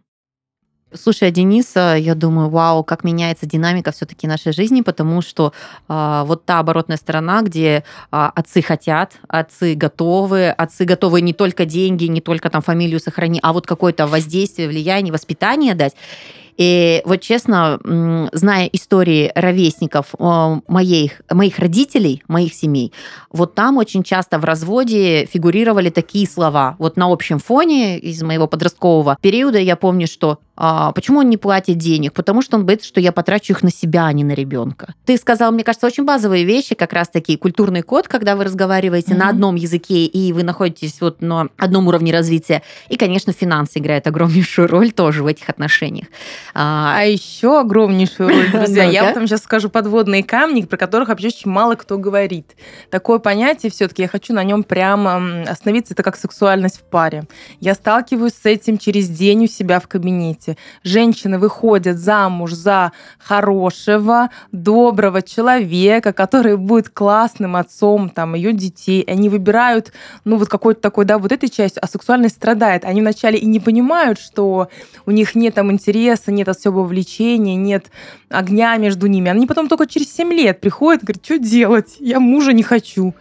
[0.93, 5.51] Слушай, Дениса, я думаю, вау, как меняется динамика все-таки нашей жизни, потому что
[5.89, 11.65] а, вот та оборотная сторона, где а, отцы хотят, отцы готовы, отцы готовы не только
[11.65, 15.93] деньги, не только там фамилию сохранить, а вот какое-то воздействие, влияние, воспитание дать.
[16.57, 17.79] И вот честно,
[18.33, 22.91] зная истории ровесников э, моих, моих родителей, моих семей,
[23.31, 26.75] вот там очень часто в разводе фигурировали такие слова.
[26.79, 31.37] Вот на общем фоне из моего подросткового периода я помню, что а, почему он не
[31.37, 32.13] платит денег?
[32.13, 34.95] Потому что он боится, что я потрачу их на себя, а не на ребенка.
[35.05, 39.11] Ты сказал, мне кажется, очень базовые вещи, как раз таки культурный код, когда вы разговариваете
[39.11, 39.19] Мгм.
[39.19, 42.63] на одном языке и вы находитесь вот на одном уровне развития.
[42.89, 46.07] И, конечно, финансы играют огромнейшую роль тоже в этих отношениях.
[46.53, 48.83] А, А еще огромнейшую роль, друзья.
[48.83, 52.55] Я вам сейчас скажу подводные камни, про которых вообще очень мало кто говорит.
[52.89, 57.25] Такое понятие все-таки, я хочу на нем прямо остановиться, это как сексуальность в паре.
[57.59, 60.57] Я сталкиваюсь с этим через день у себя в кабинете.
[60.83, 69.03] Женщины выходят замуж за хорошего, доброго человека, который будет классным отцом там ее детей.
[69.07, 69.91] Они выбирают,
[70.23, 72.85] ну вот какой-то такой, да, вот этой частью, а сексуальность страдает.
[72.85, 74.69] Они вначале и не понимают, что
[75.05, 77.91] у них нет там интереса, нет особого влечения, нет
[78.29, 79.29] огня между ними.
[79.29, 81.95] Они потом только через 7 лет приходят и говорят, что делать?
[81.99, 83.13] Я мужа не хочу.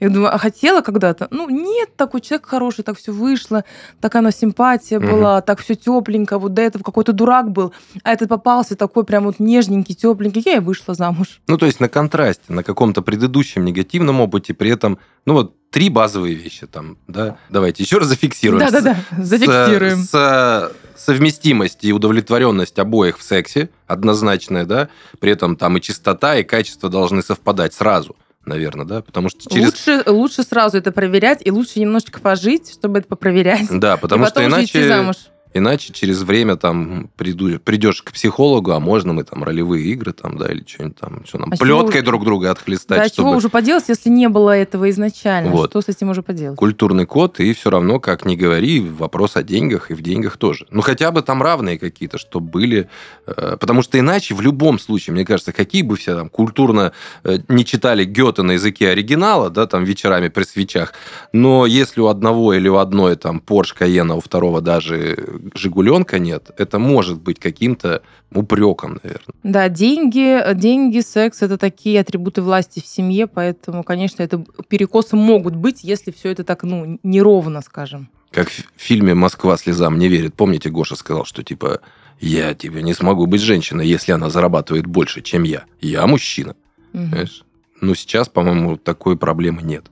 [0.00, 1.26] Я думаю, а хотела когда-то?
[1.30, 3.64] Ну, нет, такой человек хороший, так все вышло,
[4.00, 7.72] так она симпатия была, так все тепленько, вот до этого какой-то дурак был,
[8.04, 11.40] а этот попался такой прям вот нежненький, тепленький, я и вышла замуж.
[11.48, 15.88] Ну, то есть на контрасте, на каком-то предыдущем негативном опыте, при этом, ну вот, три
[15.90, 17.36] базовые вещи там, да.
[17.50, 18.64] Давайте еще раз зафиксируем.
[18.64, 19.98] Да-да-да, зафиксируем.
[19.98, 24.88] С- с- совместимость и удовлетворенность обоих в сексе однозначная, да.
[25.20, 28.16] При этом там и чистота, и качество должны совпадать сразу,
[28.48, 29.02] наверное, да.
[29.02, 29.66] Потому что через...
[29.66, 33.68] Лучше, лучше сразу это проверять, и лучше немножечко пожить, чтобы это попроверять.
[33.70, 35.16] Да, потому и что иначе, замуж.
[35.58, 40.38] Иначе через время там приду, придешь к психологу, а можно мы там ролевые игры там,
[40.38, 43.36] да, или что-нибудь там, что нам, А плеткой чего- друг друга отхлестать, Да, чтобы чего
[43.36, 45.50] уже поделать, если не было этого изначально?
[45.50, 45.70] Вот.
[45.70, 46.56] Что с этим уже поделать?
[46.58, 50.66] культурный код, и все равно, как ни говори, вопрос о деньгах, и в деньгах тоже.
[50.70, 52.88] Ну, хотя бы там равные какие-то, чтобы были.
[53.26, 56.92] э, Потому что иначе в любом случае, мне кажется, какие бы все там культурно
[57.24, 60.92] э, не читали Гёте на языке оригинала, да, там вечерами при свечах,
[61.32, 65.16] но если у одного или у одной там Porsche Cayenne, а у второго даже
[65.54, 69.34] Жигуленка нет, это может быть каким-то упреком, наверное.
[69.42, 75.54] Да, деньги, деньги, секс это такие атрибуты власти в семье, поэтому, конечно, это перекосы могут
[75.56, 78.08] быть, если все это так, ну, неровно, скажем.
[78.30, 80.34] Как в фильме «Москва слезам не верит».
[80.34, 81.80] Помните, Гоша сказал, что типа
[82.20, 85.64] я типа не смогу быть женщиной, если она зарабатывает больше, чем я.
[85.80, 86.56] Я мужчина.
[86.92, 87.10] Мгм.
[87.10, 87.44] Понимаешь?
[87.80, 89.86] Ну, сейчас, по-моему, такой проблемы нет.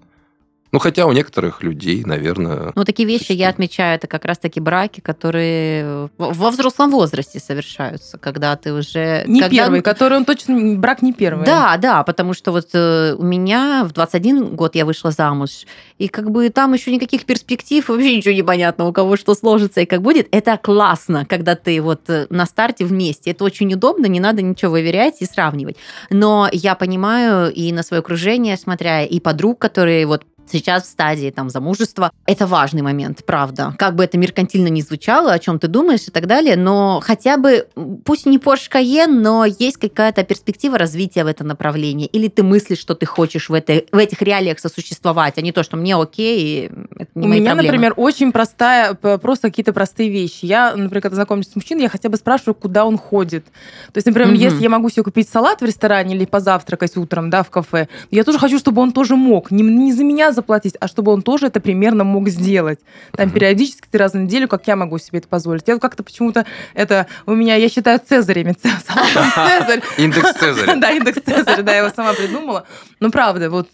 [0.77, 2.73] Ну, хотя у некоторых людей, наверное...
[2.75, 3.49] Ну, такие вещи я Существует.
[3.55, 9.25] отмечаю, это как раз-таки браки, которые во во взрослом возрасте совершаются, когда ты уже...
[9.27, 11.47] Не когда- первый, который он точно брак не первый.
[11.47, 15.65] Да, да, потому что вот э, у меня в 21 год я вышла замуж,
[15.97, 19.81] и как бы там еще никаких перспектив, вообще ничего не понятно, у кого что сложится
[19.81, 20.29] и как будет.
[20.31, 23.31] Это классно, когда ты вот э, на старте вместе.
[23.31, 25.79] Это очень удобно, не надо ничего выверять и сравнивать.
[26.11, 31.31] Но я понимаю и на свое окружение, смотря, и подруг, которые вот сейчас в стадии
[31.31, 32.11] там замужества.
[32.27, 33.75] Это важный момент, правда.
[33.79, 37.37] Как бы это меркантильно не звучало, о чем ты думаешь и так далее, но хотя
[37.37, 37.67] бы,
[38.05, 42.07] пусть не Porsche Cayenne, но есть какая-то перспектива развития в это направлении.
[42.07, 45.63] Или ты мыслишь, что ты хочешь в, этой, в этих реалиях сосуществовать, а не то,
[45.63, 47.73] что мне окей, и это не У мои меня, проблемы.
[47.73, 50.45] например, очень простая, просто какие-то простые вещи.
[50.47, 53.45] Я, например, когда знакомлюсь с мужчиной, я хотя бы спрашиваю, куда он ходит.
[53.93, 54.41] То есть, например, Мгм.
[54.41, 58.25] если я могу себе купить салат в ресторане или позавтракать утром, да, в кафе, я
[58.25, 59.51] тоже хочу, чтобы он тоже мог.
[59.51, 62.79] Не, не за меня заплатить, а чтобы он тоже это примерно мог сделать.
[63.12, 65.64] Там периодически три раза в неделю, как я могу себе это позволить.
[65.66, 68.53] Я как-то почему-то это у меня, я считаю, цезарями.
[68.62, 69.83] Цезарь.
[69.99, 70.77] Индекс Цезаря.
[70.81, 72.66] Да, индекс Цезаря, да, я его сама придумала.
[73.01, 73.68] Ну, правда, вот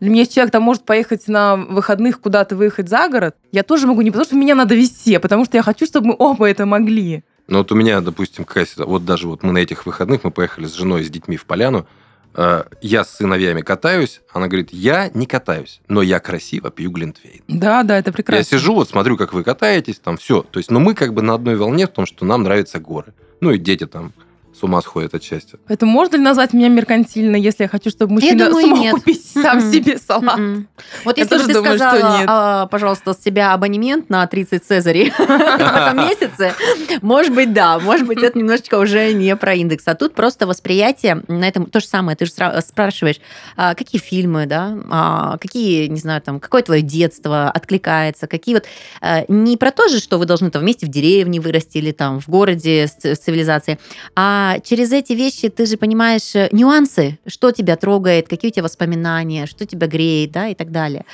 [0.00, 3.86] для меня, если человек там может поехать на выходных куда-то выехать за город, я тоже
[3.86, 6.48] могу не потому, что меня надо везти, а потому что я хочу, чтобы мы оба
[6.48, 7.24] это могли.
[7.48, 8.90] Ну, вот у меня, допустим, какая ситуация.
[8.90, 11.44] Вот даже вот мы на этих выходных, мы поехали с женой и с детьми в
[11.44, 11.86] поляну.
[12.34, 14.20] Э, Я с сыновьями катаюсь.
[14.32, 17.42] Она говорит, я не катаюсь, но я красиво пью глинтвейн.
[17.48, 18.38] Да, да, это прекрасно.
[18.38, 20.42] Я сижу, вот смотрю, как вы катаетесь, там все.
[20.42, 23.12] То есть, ну, мы как бы на одной волне в том, что нам нравятся горы.
[23.40, 24.12] Ну, и дети там
[24.58, 25.58] с ума сходят от счастья.
[25.66, 28.94] Поэтому можно ли назвать меня меркантильно, если я хочу, чтобы мужчина думаю, смог нет.
[28.94, 29.72] купить сам Мгм.
[29.72, 30.38] себе салат?
[30.38, 30.68] Мгм.
[31.04, 32.26] Вот Я если бы тоже ты думаю, что сказала, нет.
[32.28, 36.52] а, пожалуйста, с себя абонемент на 30 Цезарей в этом месяце,
[37.00, 41.22] может быть, да, может быть, это немножечко уже не про индекс, а тут просто восприятие
[41.28, 42.16] на этом то же самое.
[42.16, 42.32] Ты же
[42.66, 43.20] спрашиваешь,
[43.56, 48.64] а, какие фильмы, да, а, какие, не знаю, там, какое твое детство откликается, какие вот
[49.00, 52.20] а, не про то же, что вы должны там вместе в деревне вырасти или там
[52.20, 53.78] в городе с с цивилизацией,
[54.14, 58.64] а через эти вещи ты же понимаешь э, нюансы, что тебя трогает, какие у тебя
[58.64, 61.04] воспоминания, что тебя греет, да, и так далее.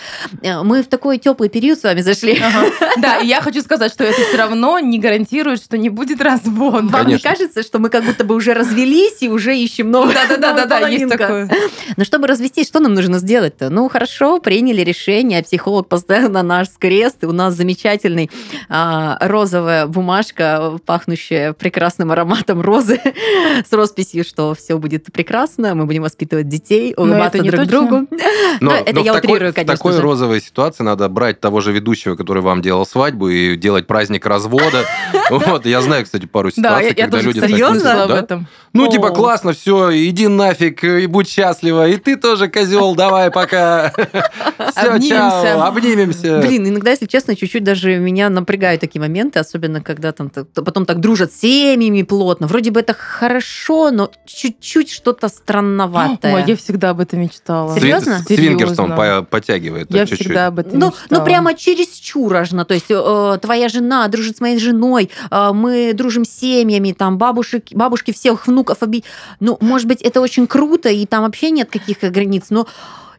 [0.42, 2.38] Э, Мы в такой теплый период с вами зашли.
[2.38, 2.66] Ага.
[2.98, 6.86] Да, и я хочу сказать, что это все равно не гарантирует, что не будет развода.
[6.88, 10.88] Вам не кажется, что мы как будто бы уже развелись и уже ищем новую Да-да-да,
[10.88, 11.48] есть такое.
[11.96, 13.70] Но чтобы развестись, что нам нужно сделать-то?
[13.70, 18.30] Ну, хорошо, приняли решение, психолог поставил на наш крест, и у нас замечательный
[18.68, 23.00] а, розовая бумажка, пахнущая прекрасным ароматом розы,
[23.68, 27.66] с росписью, что все будет прекрасно, мы будем воспитывать детей, Но улыбаться друг точно.
[27.66, 28.07] другу.
[28.61, 30.00] Ну, это в я такой, утрирую, в конечно такой же.
[30.00, 34.85] розовой ситуации надо брать того же ведущего, который вам делал свадьбу, и делать праздник развода.
[35.31, 38.04] Вот, я знаю, кстати, пару ситуаций, когда люди Серьезно?
[38.04, 38.48] об этом.
[38.72, 43.92] Ну, типа, классно, все, иди нафиг, и будь счастлива, и ты тоже, козел, давай, пока.
[43.92, 45.42] Все, Обнимемся.
[45.42, 46.38] чао, обнимемся.
[46.38, 51.00] Блин, иногда, если честно, чуть-чуть даже меня напрягают такие моменты, особенно когда там потом так
[51.00, 52.46] дружат с семьями плотно.
[52.46, 56.35] Вроде бы это хорошо, но чуть-чуть что-то странноватое.
[56.35, 57.75] Ой, я всегда об этом мечтала.
[57.79, 58.18] Серьезно?
[58.21, 60.27] Свингерством по- подтягивает Я чуть-чуть.
[60.27, 61.07] всегда об этом Ну, мечтала.
[61.11, 65.51] ну, прямо чересчур аж, ну, то есть э, твоя жена дружит с моей женой, э,
[65.53, 69.05] мы дружим с семьями, там бабушек, бабушки всех внуков оби...
[69.40, 72.66] Ну, может быть, это очень круто, и там вообще нет каких границ, но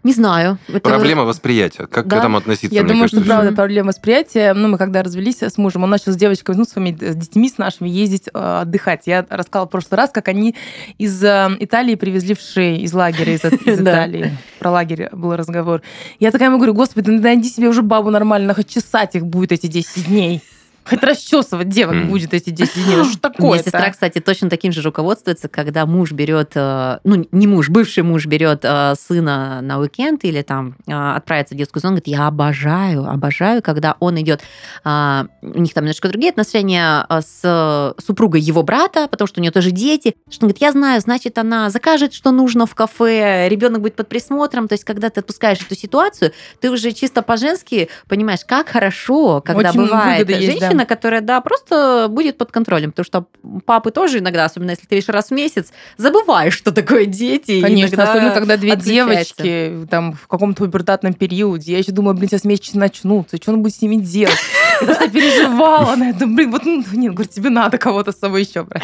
[0.03, 0.57] не знаю.
[0.67, 1.85] Это- Проблема восприятия.
[1.87, 2.15] Как Да.
[2.15, 3.55] к этому относиться, Я мне думаю, что кажется, правда Мгм.
[3.57, 4.53] проблема восприятия.
[4.53, 7.49] Ну, мы когда развелись с мужем, он начал с девочкой, ну, с своими с детьми,
[7.49, 9.01] с нашими ездить э, отдыхать.
[9.07, 10.55] Я рассказала в прошлый раз, как они
[10.97, 13.79] из э, Италии привезли в шеи, из лагеря из, из.
[13.81, 14.37] Италии.
[14.59, 15.81] Про лагерь был разговор.
[16.19, 19.51] Я такая ему говорю, господи, ну найди себе уже бабу нормально, хоть чесать их будет
[19.51, 20.41] эти 10 дней.
[20.89, 22.09] Хоть расчесывать девок Мгм.
[22.09, 22.95] будет эти 10 дней.
[22.97, 23.91] Ну что У меня сестра, такое-то?
[23.91, 28.61] кстати, точно таким же руководствуется, когда муж берет, э, ну, не муж, бывший муж берет
[28.63, 33.61] э, сына на уикенд или там э, отправится в детскую зону, говорит, я обожаю, обожаю,
[33.61, 34.41] когда он идет,
[34.83, 39.41] а, у них там немножко другие отношения а, с супругой его брата, потому что у
[39.41, 43.47] нее тоже дети, что он говорит, я знаю, значит, она закажет, что нужно в кафе,
[43.49, 47.89] ребенок будет под присмотром, то есть, когда ты отпускаешь эту ситуацию, ты уже чисто по-женски
[48.07, 50.78] понимаешь, как хорошо, когда Очень бывает выгода есть, да.
[50.79, 52.91] Женщина, которая, да, просто будет под контролем.
[52.91, 53.25] Потому что
[53.65, 57.61] папы тоже иногда, особенно если ты видишь раз в месяц, забываешь, что такое дети.
[57.61, 61.71] Конечно, особенно когда две девочки там в каком-то пубертатном периоде.
[61.73, 64.37] Я еще думаю, блин, сейчас месячные начнутся, что он будет с ними делать?
[64.81, 66.25] Я просто переживала на это.
[66.25, 68.83] Блин, вот, ну, нет, говорю, тебе надо кого-то с собой еще брать.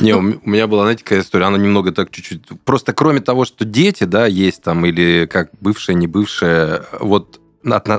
[0.00, 2.42] Не, у м- у меня была, знаете, какая история, она немного так чуть-чуть...
[2.64, 7.40] Просто кроме того, что дети, да, есть там, или как бывшая, не бывшая, вот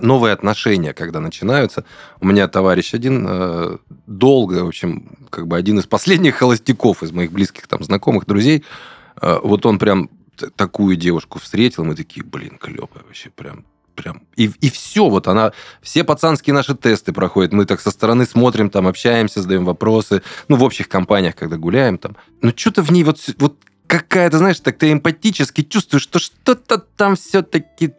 [0.02, 1.86] новые отношения, когда начинаются.
[2.20, 3.78] У меня товарищ один э,
[4.08, 8.64] долго, в общем, как бы один из последних холостяков из моих близких там знакомых, друзей,
[9.22, 10.10] э, вот он прям
[10.56, 14.22] такую девушку встретил, мы такие, блин, клевая вообще, прям прям.
[14.38, 15.52] И, и все, вот она,
[15.82, 20.56] все пацанские наши тесты проходят, мы так со стороны смотрим, там общаемся, задаем вопросы, ну,
[20.56, 22.16] в общих компаниях, когда гуляем там.
[22.42, 27.16] Но что-то в ней вот, вот какая-то, знаешь, так ты эмпатически чувствуешь, что что-то там
[27.16, 27.94] все-таки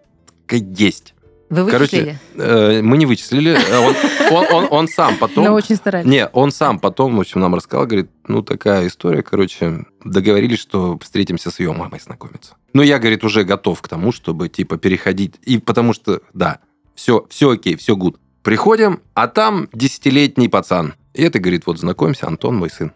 [0.50, 1.14] есть.
[1.50, 2.18] Вы Короче, вычислили?
[2.36, 3.52] Э, мы не вычислили.
[3.52, 3.96] Э, Он,
[4.30, 5.44] он, он, он сам потом...
[5.44, 6.06] Но очень старались.
[6.06, 10.96] Не, он сам потом, в общем, нам рассказал, говорит, ну, такая история, короче, договорились, что
[11.00, 12.54] встретимся с ее мамой знакомиться.
[12.72, 15.34] Ну, я, говорит, уже готов к тому, чтобы, типа, переходить.
[15.42, 16.60] И потому что, да,
[16.94, 18.20] все, все окей, все good.
[18.42, 20.94] Приходим, а там десятилетний пацан.
[21.14, 22.92] И это, говорит, вот, знакомься, Антон, мой сын.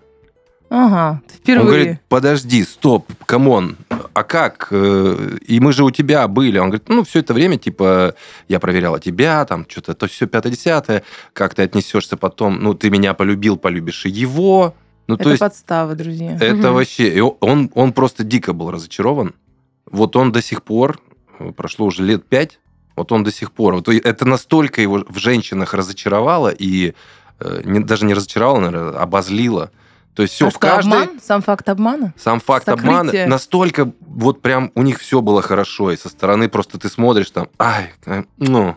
[0.76, 1.66] Ага, Он впервые.
[1.66, 3.76] говорит, подожди, стоп, come on,
[4.12, 4.68] а как?
[4.72, 6.58] Э, И мы же у тебя были.
[6.58, 8.14] Он говорит, ну, все это время, типа,
[8.48, 13.14] я проверяла тебя, там, что-то, то все пятое-десятое, как ты отнесешься потом, ну, ты меня
[13.14, 14.74] полюбил, полюбишь и его.
[15.06, 16.36] Ну, Это то есть, подстава, друзья.
[16.40, 16.72] это Мгм.
[16.74, 17.08] вообще...
[17.08, 19.34] и Он, он просто дико был разочарован.
[19.90, 20.98] Вот он до сих пор,
[21.38, 22.58] э, прошло уже лет пять,
[22.96, 26.94] вот он до сих пор, вот это настолько его в женщинах разочаровало и
[27.38, 29.70] э, не- даже не разочаровало, наверное, обозлило.
[30.14, 31.02] То есть все, А в каждой...
[31.02, 31.20] обман?
[31.20, 32.14] Сам факт обмана?
[32.16, 32.98] Сам факт Сокрытие.
[32.98, 37.30] обмана настолько вот прям у них все было хорошо, и со стороны просто ты смотришь
[37.30, 38.76] там, ай, э, ну.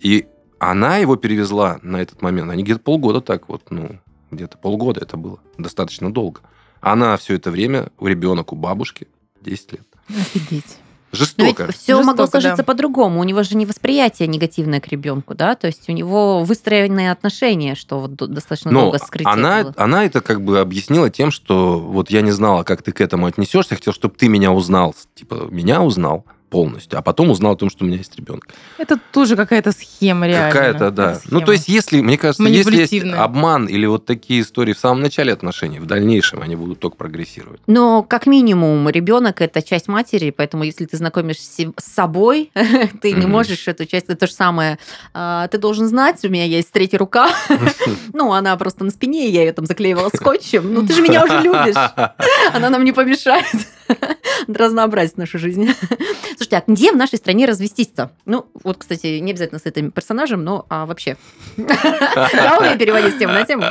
[0.00, 0.26] И
[0.58, 2.50] она его перевезла на этот момент.
[2.50, 3.98] Они где-то полгода так вот, ну,
[4.30, 5.40] где-то полгода это было.
[5.56, 6.42] Достаточно долго.
[6.80, 9.08] Она все это время, у ребенок у бабушки,
[9.40, 9.86] 10 лет.
[10.08, 10.76] Офигеть.
[11.12, 11.64] Но Жестоко.
[11.64, 12.62] ведь все могло Жестоко, сложиться да.
[12.64, 13.20] по-другому.
[13.20, 17.74] У него же не восприятие негативное к ребенку, да, то есть у него выстроенные отношения,
[17.74, 19.74] что вот до- достаточно Но долго скрытие она, было.
[19.76, 23.26] она это как бы объяснила тем, что вот я не знала, как ты к этому
[23.26, 27.56] отнесешься, я хотел, чтобы ты меня узнал, типа, меня узнал полностью, а потом узнал о
[27.56, 28.46] том, что у меня есть ребенок.
[28.78, 30.52] Это тоже какая-то схема реально.
[30.52, 31.14] Какая-то, да.
[31.16, 31.40] Схема.
[31.40, 35.00] Ну, то есть, если, мне кажется, если есть обман или вот такие истории в самом
[35.02, 37.60] начале отношений, в дальнейшем они будут только прогрессировать.
[37.66, 42.50] Но как минимум ребенок это часть матери, поэтому если ты знакомишься с собой,
[43.02, 44.06] ты не можешь эту часть.
[44.06, 44.78] Это то же самое.
[45.14, 47.28] а, Ты должен знать, у меня есть третья рука.
[48.12, 50.72] Ну, она просто на спине, я ее там заклеивала скотчем.
[50.72, 51.74] Ну, ты же меня уже любишь.
[52.54, 53.44] Она нам не помешает
[54.48, 55.68] разнообразить нашу жизнь.
[56.36, 58.10] Слушайте, а где в нашей стране развестись-то?
[58.24, 61.16] Ну, вот, кстати, не обязательно с этим персонажем, но а вообще.
[61.56, 63.64] Я умею переводить с темы на тему.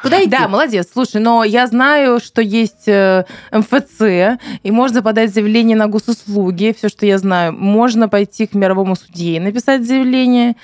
[0.00, 0.30] Куда идти?
[0.30, 0.88] Да, молодец.
[0.92, 6.88] Слушай, но я знаю, что есть э, МФЦ, и можно подать заявление на госуслуги, все,
[6.88, 7.52] что я знаю.
[7.52, 10.56] Можно пойти к мировому судье и написать заявление.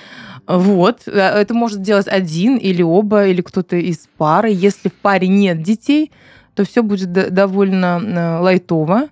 [0.46, 1.02] Вот.
[1.06, 4.50] Э, Это может делать один или оба, или кто-то из пары.
[4.50, 6.12] Если в паре нет детей,
[6.58, 9.08] то все будет довольно э, лайтово.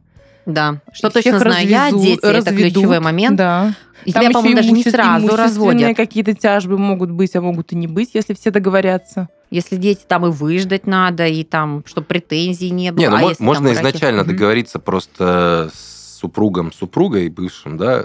[0.46, 2.60] Да, что Всех точно знаю я, развезут- дети, это разведут.
[2.60, 3.36] ключевой момент.
[3.36, 3.74] Да.
[4.04, 5.96] И Там тебя, по-моему, даже не сразу разводят.
[5.96, 9.28] какие-то тяжбы могут быть, а могут и не быть, если все договорятся.
[9.50, 13.00] Если дети там и выждать надо, и там, чтобы претензий не было.
[13.00, 13.78] Не, ну А можно браки?
[13.78, 14.30] изначально Мгм.
[14.32, 18.02] договориться просто с супругом, супругой бывшим, да,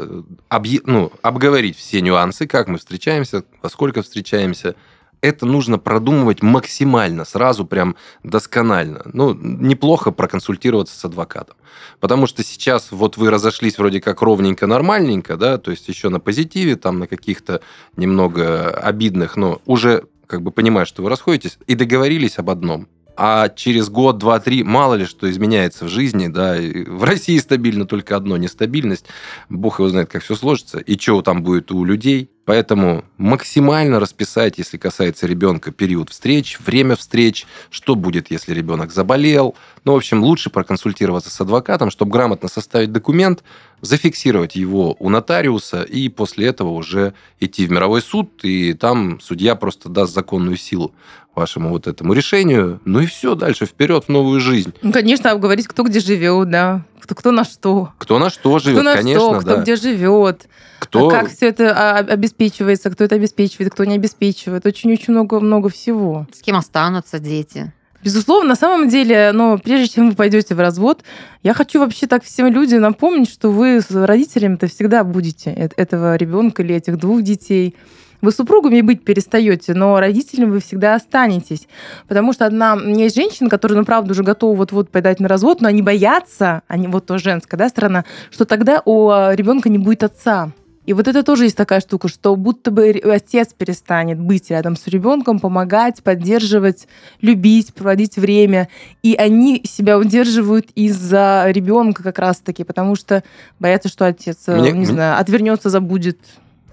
[0.49, 4.75] объ- ну, обговорить все нюансы, как мы встречаемся, во сколько встречаемся.
[5.21, 9.03] Это нужно продумывать максимально, сразу прям досконально.
[9.13, 11.55] Ну, неплохо проконсультироваться с адвокатом.
[11.99, 16.19] Потому что сейчас вот вы разошлись вроде как ровненько, нормальненько, да, то есть еще на
[16.19, 17.61] позитиве, там на каких-то
[17.95, 22.87] немного обидных, но уже как бы понимаешь, что вы расходитесь, и договорились об одном.
[23.23, 26.57] А через год, два, три, мало ли что изменяется в жизни, да,
[26.87, 29.05] в России стабильно только одно, нестабильность,
[29.47, 34.57] бог его знает, как все сложится, и что там будет у людей, Поэтому максимально расписать,
[34.57, 39.55] если касается ребенка, период встреч, время встреч, что будет, если ребенок заболел.
[39.85, 43.43] Ну, в общем, лучше проконсультироваться с адвокатом, чтобы грамотно составить документ,
[43.81, 49.55] зафиксировать его у нотариуса и после этого уже идти в мировой суд, и там судья
[49.55, 50.95] просто даст законную силу
[51.35, 52.79] вашему вот этому решению.
[52.85, 54.73] Ну и все, дальше вперед в новую жизнь.
[54.81, 56.83] Ну, конечно, обговорить, кто где живет, да.
[56.99, 57.89] Кто, кто на что.
[57.97, 59.61] Кто на что живет, кто на конечно, что, кто да.
[59.61, 60.47] где живет.
[60.79, 61.07] Кто...
[61.07, 64.65] А как все это а, обеспечивается, кто это обеспечивает, кто не обеспечивает.
[64.65, 66.27] Очень-очень много-много всего.
[66.33, 67.73] С кем останутся дети?
[68.03, 71.03] Безусловно, на самом деле, но прежде чем вы пойдете в развод,
[71.43, 76.63] я хочу вообще так всем людям напомнить, что вы с родителями-то всегда будете этого ребенка
[76.63, 77.75] или этих двух детей.
[78.21, 81.67] Вы супругами быть перестаете, но родителям вы всегда останетесь.
[82.07, 82.75] Потому что одна...
[82.75, 85.81] У меня есть женщина, которая, ну, правда, уже готова вот-вот подать на развод, но они
[85.81, 90.51] боятся, они вот то женская да, сторона, что тогда у а, ребенка не будет отца.
[90.85, 94.87] И вот это тоже есть такая штука, что будто бы отец перестанет быть рядом с
[94.87, 96.87] ребенком, помогать, поддерживать,
[97.21, 98.67] любить, проводить время.
[99.03, 103.23] И они себя удерживают из-за ребенка как раз-таки, потому что
[103.59, 106.17] боятся, что отец, э, Мне- не знаю, отвернется, забудет.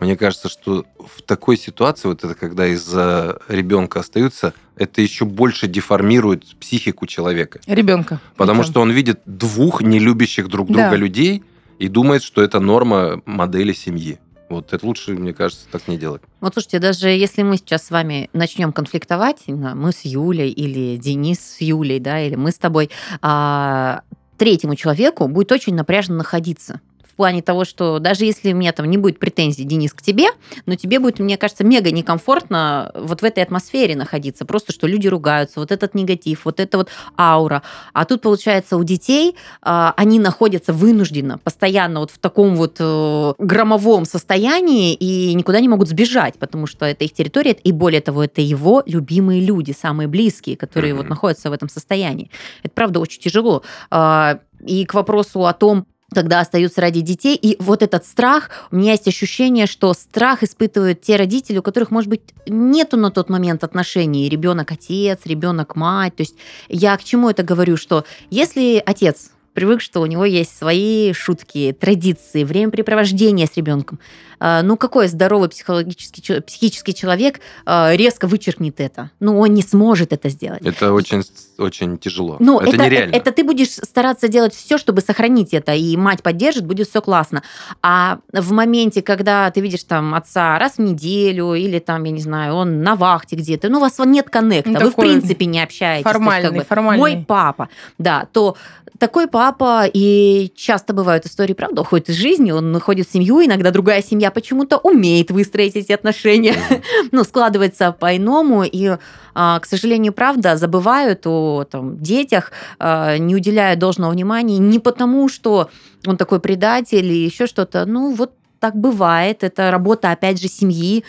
[0.00, 5.66] Мне кажется, что в такой ситуации, вот это когда из-за ребенка остаются, это еще больше
[5.66, 7.60] деформирует психику человека.
[7.66, 8.20] Ребенка.
[8.36, 10.96] Потому что он видит двух нелюбящих друг друга Да.
[10.96, 11.42] людей
[11.78, 14.18] и думает, что это норма модели семьи.
[14.48, 16.22] Вот это лучше, мне кажется, так не делать.
[16.40, 21.38] Вот слушайте, даже если мы сейчас с вами начнем конфликтовать, мы с Юлей или Денис
[21.38, 22.88] с Юлей, да, или мы с тобой,
[23.20, 24.00] а,
[24.38, 26.80] третьему человеку будет очень напряжно находиться.
[27.18, 30.28] В плане того, что даже если у меня там не будет претензий, Денис, к тебе,
[30.66, 34.44] но тебе будет, мне кажется, мега некомфортно вот в этой атмосфере находиться.
[34.44, 37.64] Просто, что люди ругаются, вот этот негатив, вот это вот аура.
[37.92, 43.32] А тут, получается, у детей а, они находятся вынужденно, постоянно вот в таком вот э,
[43.38, 48.22] громовом состоянии и никуда не могут сбежать, потому что это их территория, и более того,
[48.22, 51.02] это его любимые люди, самые близкие, которые Мгм.
[51.02, 52.30] вот находятся в этом состоянии.
[52.62, 53.64] Это, правда, очень тяжело.
[53.90, 57.36] А, И к вопросу о том, когда остаются ради детей.
[57.36, 61.90] И вот этот страх, у меня есть ощущение, что страх испытывают те родители, у которых,
[61.90, 64.28] может быть, нету на тот момент отношений.
[64.28, 66.16] Ребенок отец, ребенок мать.
[66.16, 66.36] То есть
[66.68, 71.76] я к чему это говорю, что если отец привык, что у него есть свои шутки,
[71.78, 73.98] традиции, времяпрепровождение с ребенком.
[74.38, 79.10] А, Ну, какой здоровый психологический, психический человек а, резко вычеркнет это?
[79.18, 80.62] Ну, он не сможет это сделать.
[80.64, 81.24] Это очень,
[81.58, 82.36] очень тяжело.
[82.38, 83.16] Ну, это, это, нереально.
[83.16, 87.42] это ты будешь стараться делать все, чтобы сохранить это, и мать поддержит, будет все классно.
[87.82, 92.22] А в моменте, когда ты видишь там отца раз в неделю, или там, я не
[92.22, 95.60] знаю, он на вахте где-то, ну, у вас нет коннекта, Ну, вы в принципе не
[95.60, 96.04] общаетесь.
[96.04, 97.00] то есть, как формальный, бы, формальный.
[97.00, 98.56] Мой папа, да, то
[98.98, 104.02] такой папа, и часто бывают истории, правда, уходит из жизни, он находит семью, иногда другая
[104.02, 106.54] семья почему-то умеет выстроить эти отношения,
[107.12, 108.96] ну, складывается по-иному, и,
[109.34, 115.28] а, к сожалению, правда, забывают о там, детях, а, не уделяют должного внимания, не потому,
[115.28, 115.70] что
[116.06, 119.44] он такой предатель или еще что-то, ну, вот так бывает.
[119.44, 121.04] Это работа, опять же, семьи,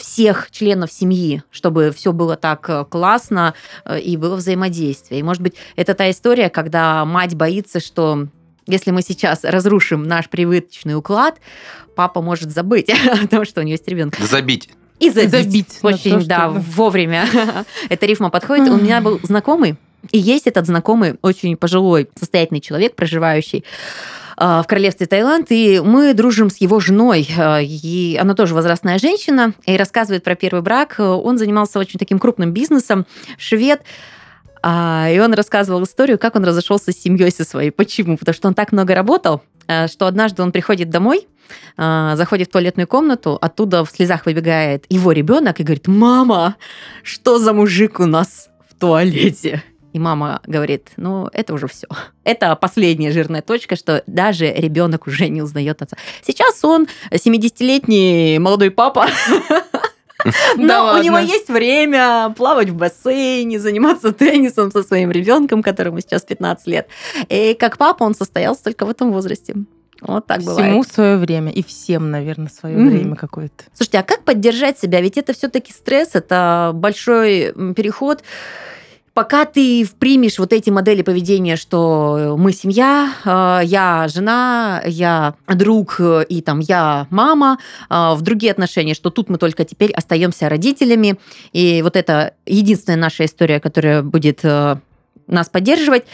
[0.00, 5.20] всех членов семьи, чтобы все было так э, классно э, и было взаимодействие.
[5.20, 8.28] И, может быть, это та история, когда мать боится, что
[8.66, 11.38] если мы сейчас разрушим наш привычный уклад,
[11.94, 12.90] папа может забыть
[13.22, 14.16] о том, что у него есть ребенок.
[14.18, 14.70] Забить.
[15.00, 15.30] И забить.
[15.30, 17.26] Забить Очень, то, да, что- вовремя.
[17.88, 18.68] Эта рифма подходит.
[18.70, 19.76] У меня был знакомый,
[20.10, 23.64] и есть этот знакомый, очень пожилой, состоятельный человек, проживающий
[24.36, 27.28] в королевстве Таиланд, и мы дружим с его женой.
[27.36, 30.96] э, И она тоже возрастная женщина, и рассказывает про первый брак.
[30.98, 33.06] Э, Он занимался очень таким крупным бизнесом,
[33.38, 33.82] швед.
[34.62, 37.70] А, И он рассказывал историю, как он разошелся с семьей со своей.
[37.70, 38.16] Почему?
[38.16, 41.26] Потому что он так много работал, э, что однажды он приходит домой,
[41.76, 46.56] э, заходит в туалетную комнату, оттуда в слезах выбегает его ребенок и говорит, мама,
[47.02, 49.62] что за мужик у нас в туалете?
[49.94, 51.86] И мама говорит, ну, это уже все.
[52.24, 55.96] Это последняя жирная точка, что даже ребенок уже не узнает отца.
[56.26, 59.06] Сейчас он 70-летний молодой папа,
[60.56, 61.02] но Да у ладно.
[61.02, 66.88] него есть время плавать в бассейне, заниматься теннисом со своим ребенком, которому сейчас 15 лет.
[67.28, 69.54] И как папа он состоялся только в этом возрасте.
[70.00, 70.70] Вот так бывает.
[70.70, 71.52] Всему свое время.
[71.52, 73.64] И всем, наверное, свое время какое-то.
[73.74, 75.00] Слушайте, а как поддержать себя?
[75.00, 78.22] Ведь это все-таки стресс, это большой переход.
[79.14, 86.00] Пока ты примешь вот эти модели поведения, что мы семья, э, я жена, я друг
[86.00, 87.58] и там я мама,
[87.88, 91.18] э, в другие отношения, что тут мы только теперь остаемся родителями,
[91.52, 94.76] и вот это единственная наша история, которая будет э,
[95.28, 96.04] нас поддерживать,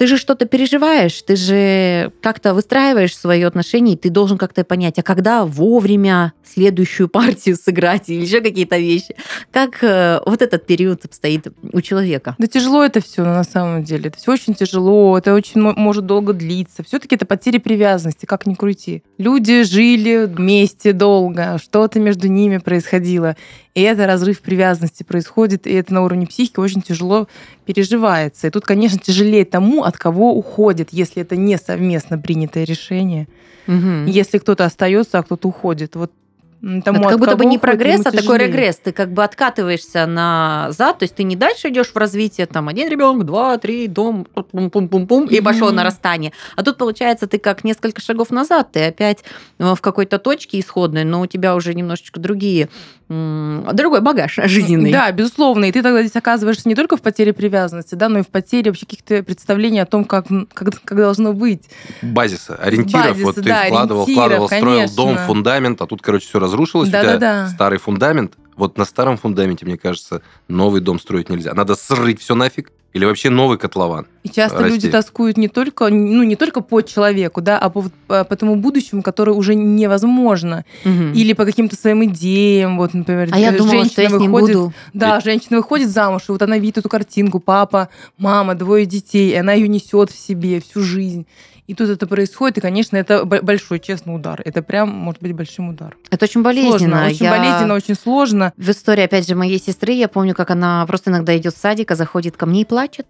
[0.00, 4.98] ты же что-то переживаешь, ты же как-то выстраиваешь свои отношения, и ты должен как-то понять,
[4.98, 9.14] а когда вовремя следующую партию сыграть или еще какие-то вещи.
[9.50, 12.34] Как э, вот этот период обстоит у человека?
[12.38, 14.08] Да тяжело это все на самом деле.
[14.08, 16.82] Это все очень тяжело, это очень может долго длиться.
[16.82, 19.02] Все-таки это потеря привязанности, как ни крути.
[19.18, 23.36] Люди жили вместе долго, что-то между ними происходило.
[23.74, 27.28] И это разрыв привязанности происходит, и это на уровне психики очень тяжело
[27.66, 28.48] переживается.
[28.48, 33.28] И тут, конечно, тяжелее тому, от кого уходит, если это не совместно принятое решение.
[33.66, 34.06] Угу.
[34.06, 35.96] Если кто-то остается, а кто-то уходит.
[35.96, 36.12] Вот
[36.60, 38.76] Тому, это как будто бы не прогресс, а такой регресс.
[38.76, 42.88] Ты как бы откатываешься назад, то есть ты не дальше идешь в развитие, там, один
[42.90, 46.32] ребенок, два, три, дом, пум-пум-пум-пум, и пошло нарастание.
[46.56, 49.24] А тут, получается, ты как несколько шагов назад, ты опять
[49.58, 52.68] э, в какой-то точке исходной, но у тебя уже немножечко другие
[53.10, 54.92] другой багаж жизненный.
[54.92, 55.64] Да, безусловно.
[55.64, 58.70] И ты тогда здесь оказываешься не только в потере привязанности, да, но и в потере
[58.70, 61.64] вообще каких-то представлений о том, как, как, как должно быть.
[62.02, 63.08] Базиса, ориентиров.
[63.08, 66.88] Базиса, вот ты да, вкладывал, вкладывал, строил дом, фундамент, а тут, короче, все разрушилось.
[66.88, 67.48] Да, у тебя да, да.
[67.48, 68.34] старый фундамент.
[68.56, 71.54] Вот на старом фундаменте, мне кажется, новый дом строить нельзя.
[71.54, 74.06] Надо срыть все нафиг, или вообще новый котлован.
[74.24, 74.74] И часто расти.
[74.74, 79.02] люди тоскуют не только, ну, не только по человеку, да, а по, по, тому будущему,
[79.02, 80.64] которое уже невозможно.
[80.84, 81.14] Угу.
[81.14, 82.78] Или по каким-то своим идеям.
[82.78, 84.72] Вот, например, а я думала, женщина что я выходит, буду.
[84.92, 85.24] Да, Ведь...
[85.24, 89.52] женщина выходит замуж, и вот она видит эту картинку, папа, мама, двое детей, и она
[89.52, 91.26] ее несет в себе всю жизнь.
[91.70, 94.42] И тут это происходит, и, конечно, это большой, честный удар.
[94.44, 95.96] Это прям, может быть, большим ударом.
[96.10, 96.78] Это очень болезненно.
[96.78, 97.30] Сложно, очень я...
[97.30, 98.52] болезненно, очень сложно.
[98.56, 101.92] В истории, опять же, моей сестры, я помню, как она просто иногда идет в садик,
[101.92, 103.06] а заходит ко мне и плачет,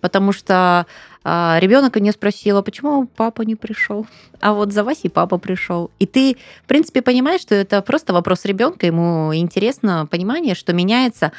[0.00, 0.86] потому что
[1.22, 4.08] а, ребенок у нее спросила, почему папа не пришел,
[4.40, 5.92] а вот за Васей папа пришел.
[6.00, 11.30] И ты, в принципе, понимаешь, что это просто вопрос ребенка, ему интересно понимание, что меняется,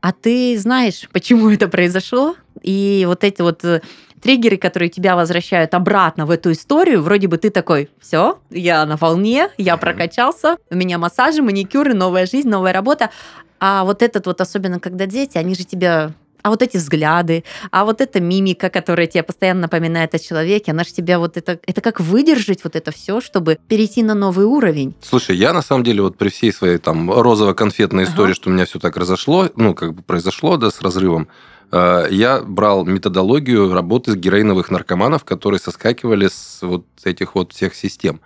[0.00, 3.80] а ты знаешь, почему это произошло, и вот эти вот э,
[4.20, 8.96] триггеры, которые тебя возвращают обратно в эту историю, вроде бы ты такой, все, я на
[8.96, 13.10] волне, я прокачался, у меня массажи, маникюры, новая жизнь, новая работа.
[13.58, 16.12] А вот этот вот, особенно когда дети, они же тебя
[16.46, 17.42] а вот эти взгляды,
[17.72, 21.58] а вот эта мимика, которая тебе постоянно напоминает о человеке, она же тебя вот это,
[21.66, 24.94] это как выдержать вот это все, чтобы перейти на новый уровень.
[25.00, 28.34] Слушай, я на самом деле вот при всей своей там розово-конфетной истории, ага.
[28.34, 31.26] что у меня все так разошло, ну, как бы произошло, да, с разрывом,
[31.72, 38.20] я брал методологию работы с героиновых наркоманов, которые соскакивали с вот этих вот всех систем.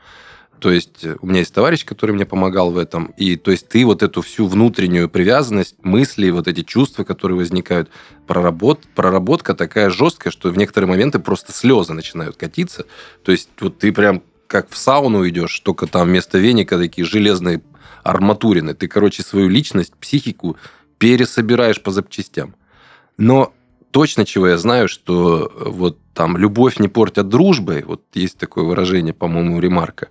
[0.61, 3.15] То есть у меня есть товарищ, который мне помогал в этом.
[3.17, 7.89] И то есть ты вот эту всю внутреннюю привязанность, мысли, вот эти чувства, которые возникают,
[8.27, 12.85] проработ, проработка такая жесткая, что в некоторые моменты просто слезы начинают катиться.
[13.25, 17.63] То есть вот ты прям как в сауну идешь, только там вместо веника такие железные
[18.03, 18.75] арматурины.
[18.75, 20.57] Ты, короче, свою личность, психику
[20.99, 22.55] пересобираешь по запчастям.
[23.21, 23.53] Но
[23.91, 28.65] точно чего я знаю, что э, вот там любовь не портят дружбой, вот есть такое
[28.65, 30.09] выражение, по-моему, ремарка.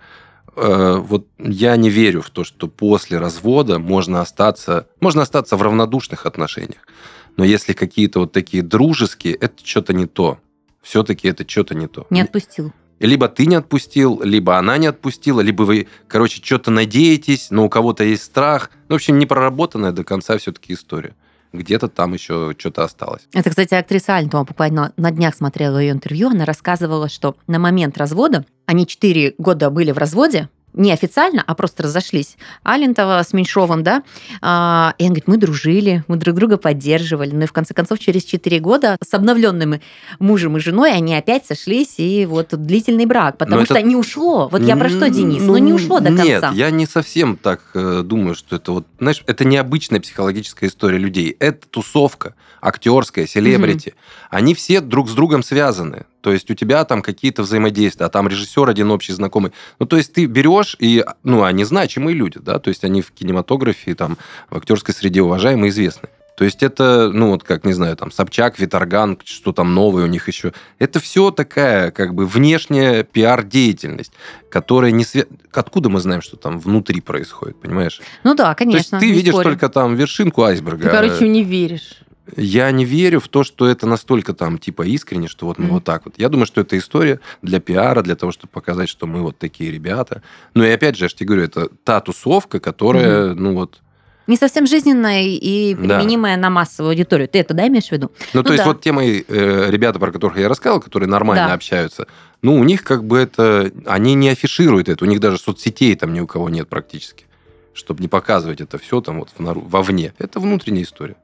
[0.56, 5.62] Э, вот я не верю в то, что после развода можно остаться, можно остаться в
[5.64, 6.88] равнодушных отношениях.
[7.36, 10.38] Но если какие-то вот такие дружеские, это что-то не то.
[10.84, 12.06] Все-таки это что-то не то.
[12.12, 12.72] Не отпустил.
[13.00, 17.70] Либо ты не отпустил, либо она не отпустила, либо вы, короче, что-то надеетесь, но у
[17.70, 18.70] кого-то есть страх.
[18.88, 21.16] Ну, в общем, не проработанная до конца все-таки история
[21.54, 23.28] где-то там еще что-то осталось.
[23.34, 27.98] Это, кстати, актриса Альтова буквально на днях смотрела ее интервью, она рассказывала, что на момент
[27.98, 32.38] развода, они четыре года были в разводе, не официально, а просто разошлись.
[32.64, 34.04] Алентова с Меньшовым, да,
[34.42, 37.32] а, и он говорит, мы дружили, мы друг друга поддерживали.
[37.32, 39.82] Ну и в конце концов, через 4 года с обновленными
[40.20, 43.88] мужем и женой они опять сошлись, и вот длительный брак, потому Но что это...
[43.88, 44.48] не ушло.
[44.50, 45.42] Вот я про что, Денис?
[45.42, 46.24] Ну, не ушло до конца.
[46.24, 50.98] Нет, я не совсем так э, думаю, что это вот, знаешь, это необычная психологическая история
[50.98, 51.36] людей.
[51.40, 53.90] Это тусовка актерская, селебрити.
[53.90, 53.98] Угу.
[54.32, 56.06] Они все друг с другом связаны.
[56.22, 59.52] То есть у тебя там какие-то взаимодействия, а там режиссер один общий знакомый.
[59.80, 63.12] Ну, то есть ты берешь, и, ну, они значимые люди, да, то есть они в
[63.12, 64.18] кинематографе, там,
[64.50, 66.10] в актерской среде уважаемые, известны.
[66.40, 70.08] То есть это, ну, вот как, не знаю, там, Собчак, Виторган, что там новое у
[70.08, 70.54] них еще.
[70.78, 74.14] Это все такая, как бы, внешняя пиар-деятельность,
[74.50, 75.26] которая не свя...
[75.52, 78.00] Откуда мы знаем, что там внутри происходит, понимаешь?
[78.24, 79.00] Ну да, конечно.
[79.00, 79.50] То есть ты видишь спорю.
[79.50, 80.86] только там вершинку айсберга.
[80.86, 82.04] Ты, короче, не веришь.
[82.38, 85.70] Я не верю в то, что это настолько там типа искренне, что вот мы mm-hmm.
[85.72, 86.16] вот так вот.
[86.18, 89.72] Я думаю, что это история для пиара, для того, чтобы показать, что мы вот такие
[89.72, 90.22] ребята.
[90.54, 93.34] Ну и опять же, я же тебе говорю, это та тусовка, которая, mm-hmm.
[93.36, 93.82] ну вот...
[94.28, 96.00] не совсем жизненная и Да.
[96.00, 97.28] применимая на массовую аудиторию.
[97.28, 98.12] Ты это, да, имеешь в виду?
[98.34, 98.70] Ну, то Ну есть да.
[98.70, 101.54] вот те мои э, ребята, про которых я рассказывал, которые нормально Да.
[101.54, 102.06] общаются,
[102.42, 103.72] ну, у них как бы это...
[103.86, 107.26] Они не афишируют это, у них даже соцсетей там ни у кого нет практически,
[107.74, 110.14] чтобы не показывать это все там вот вовне.
[110.20, 111.16] Это внутренняя история.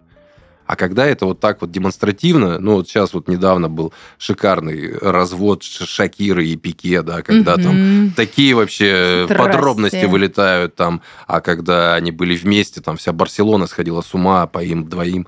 [0.66, 5.64] А когда это вот так вот демонстративно, ну, вот сейчас вот недавно был шикарный развод
[5.64, 8.14] Шакиры и Пике, да, когда там Мгм.
[8.16, 9.44] такие вообще Страсти.
[9.44, 14.64] подробности вылетают там, а когда они были вместе, там вся Барселона сходила с ума по
[14.64, 15.28] им двоим.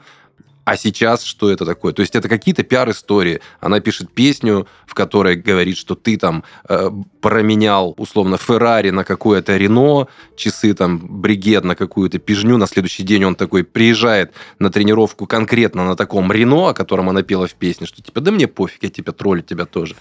[0.68, 1.94] А сейчас что это такое?
[1.94, 3.40] То есть это какие-то пиар-истории.
[3.62, 6.90] Она пишет песню, в которой говорит, что ты там э,
[7.22, 12.58] променял условно Феррари на какое-то Рено, часы там бригет на какую-то пижню.
[12.58, 17.22] На следующий день он такой приезжает на тренировку конкретно на таком Рено, о котором она
[17.22, 19.96] пела в песне, что типа, да мне пофиг, я тебя троллю, тебя тоже.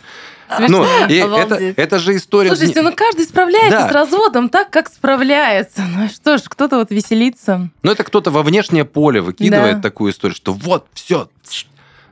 [0.68, 2.54] Ну, и это, это же история...
[2.54, 3.88] Слушайте, ну каждый справляется Да.
[3.88, 5.82] с разводом так, как справляется.
[5.82, 7.70] Ну что ж, кто-то вот веселится.
[7.82, 9.82] Ну, это кто-то во внешнее поле выкидывает Да.
[9.82, 11.28] такую историю, что вот, все.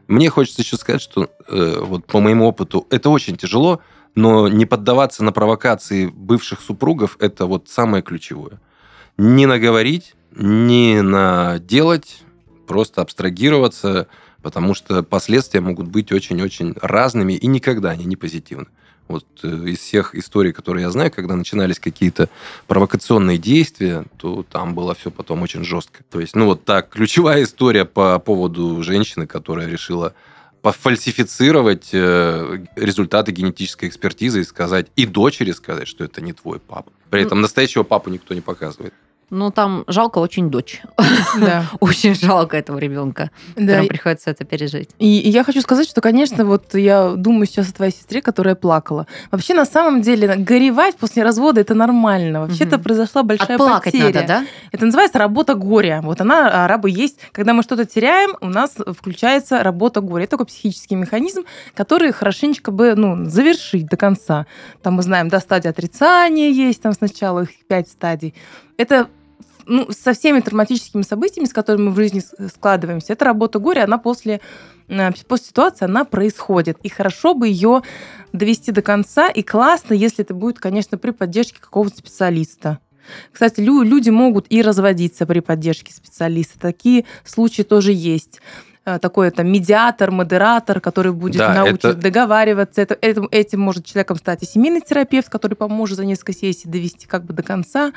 [0.06, 3.80] Мне хочется еще сказать, что э, вот по моему опыту это очень тяжело,
[4.14, 8.60] но не поддаваться на провокации бывших супругов– это вот самое ключевое.
[9.16, 12.22] Не наговорить, не наделать,
[12.66, 14.08] просто абстрагироваться,
[14.44, 18.66] потому что последствия могут быть очень-очень разными и никогда они не позитивны.
[19.08, 22.28] Вот э, из всех историй, которые я знаю, когда начинались какие-то
[22.66, 26.04] провокационные действия, то там было все потом очень жестко.
[26.10, 30.12] То есть, ну вот так, ключевая история по поводу женщины, которая решила
[30.60, 36.92] пофальсифицировать э, результаты генетической экспертизы и сказать, и дочери сказать, что это не твой папа.
[37.08, 38.92] При этом настоящего папу никто не показывает.
[39.34, 40.80] Ну, там жалко очень дочь.
[41.40, 41.64] Да.
[41.80, 43.62] Очень жалко этого ребенка, Да.
[43.66, 44.90] которому приходится это пережить.
[45.00, 48.54] И, и я хочу сказать, что, конечно, вот я думаю сейчас о твоей сестре, которая
[48.54, 49.08] плакала.
[49.32, 52.42] Вообще, на самом деле, горевать после развода это нормально.
[52.42, 54.04] Вообще-то произошла большая Отплакать потеря.
[54.14, 54.46] надо, да?
[54.70, 56.00] Это называется работа горя.
[56.04, 57.18] Вот она, арабы есть.
[57.32, 60.24] Когда мы что-то теряем, у нас включается работа горя.
[60.24, 61.42] Это такой психический механизм,
[61.74, 64.46] который хорошенечко бы ну, завершить до конца.
[64.82, 68.34] Там мы знаем, да, стадия отрицания есть, там сначала их пять стадий.
[68.76, 69.08] Это
[69.66, 73.84] ну, со всеми травматическими событиями, с которыми мы в жизни с- складываемся, это работа горя,
[73.84, 74.40] она после,
[74.88, 76.78] э, после ситуации, она происходит.
[76.82, 77.82] И хорошо бы ее
[78.32, 82.78] довести до конца, и классно, если это будет, конечно, при поддержке какого-то специалиста.
[83.32, 86.58] Кстати, лю- люди могут и разводиться при поддержке специалиста.
[86.58, 88.40] Такие случаи тоже есть.
[88.86, 92.82] Э, Такой это медиатор, модератор, который будет Да, научить это- договариваться.
[92.82, 97.06] Это, этим, этим может человеком стать и семейный терапевт, который поможет за несколько сессий довести
[97.06, 97.92] как бы до конца,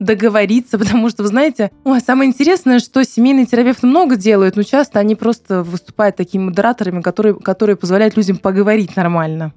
[0.00, 4.98] договориться, потому что, вы знаете, ой, самое интересное, что семейные терапевты много делают, но часто
[4.98, 9.52] они просто выступают такими модераторами, которые, которые позволяют людям поговорить нормально.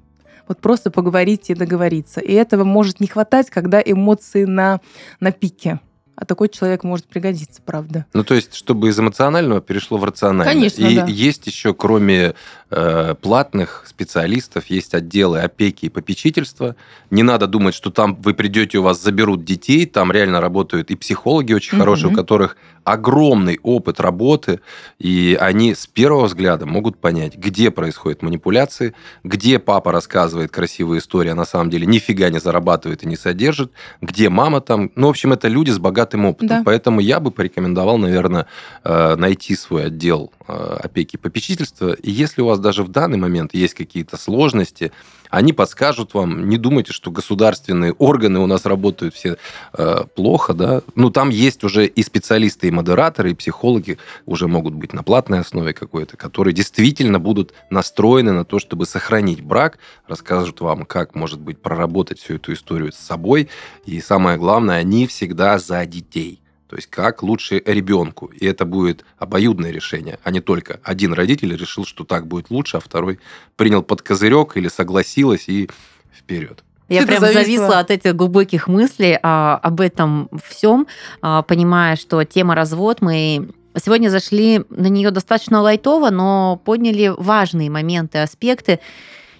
[0.46, 2.20] Вот просто поговорить и договориться.
[2.20, 4.80] И этого может не хватать, когда эмоции на,
[5.20, 5.80] на пике.
[6.20, 8.04] А такой человек может пригодиться, правда.
[8.12, 10.52] Ну, то есть, чтобы из эмоционального перешло в рациональное.
[10.52, 11.06] Конечно, И да.
[11.06, 12.34] есть еще, кроме
[12.70, 16.74] э, платных специалистов, есть отделы опеки и попечительства.
[17.12, 19.86] Не надо думать, что там вы придете, у вас заберут детей.
[19.86, 21.80] Там реально работают и психологи очень Мгм.
[21.84, 24.60] хорошие, у которых огромный опыт работы,
[24.98, 31.30] и они с первого взгляда могут понять, где происходят манипуляции, где папа рассказывает красивые истории,
[31.30, 34.90] а на самом деле нифига не зарабатывает и не содержит, где мама там.
[34.94, 35.78] Ну, в общем, это люди с
[36.08, 36.48] богатым опытом.
[36.48, 36.62] Да.
[36.64, 38.46] Поэтому я бы порекомендовал, наверное,
[38.84, 41.92] э, найти свой отдел э, опеки и попечительства.
[41.92, 44.92] И если у вас даже в данный момент есть какие-то сложности,
[45.30, 46.48] они подскажут вам.
[46.48, 49.36] Не думайте, что государственные органы у нас работают все
[49.74, 50.82] э, плохо, да.
[50.94, 55.40] Ну, там есть уже и специалисты, и модераторы, и психологи уже могут быть на платной
[55.40, 61.40] основе какой-то, которые действительно будут настроены на то, чтобы сохранить брак, расскажут вам, как, может
[61.40, 63.48] быть, проработать всю эту историю с собой.
[63.84, 66.40] И самое главное, они всегда за детей.
[66.68, 68.26] То есть как лучше ребенку.
[68.26, 72.76] И это будет обоюдное решение, а не только один родитель решил, что так будет лучше,
[72.76, 73.18] а второй
[73.56, 75.70] принял под козырек или согласилась и
[76.14, 76.62] вперед.
[76.88, 77.42] Я прям зависло.
[77.42, 80.86] зависла от этих глубоких мыслей а, об этом всем,
[81.20, 87.70] а, понимая, что тема развод мы сегодня зашли на нее достаточно лайтово, но подняли важные
[87.70, 88.80] моменты, аспекты.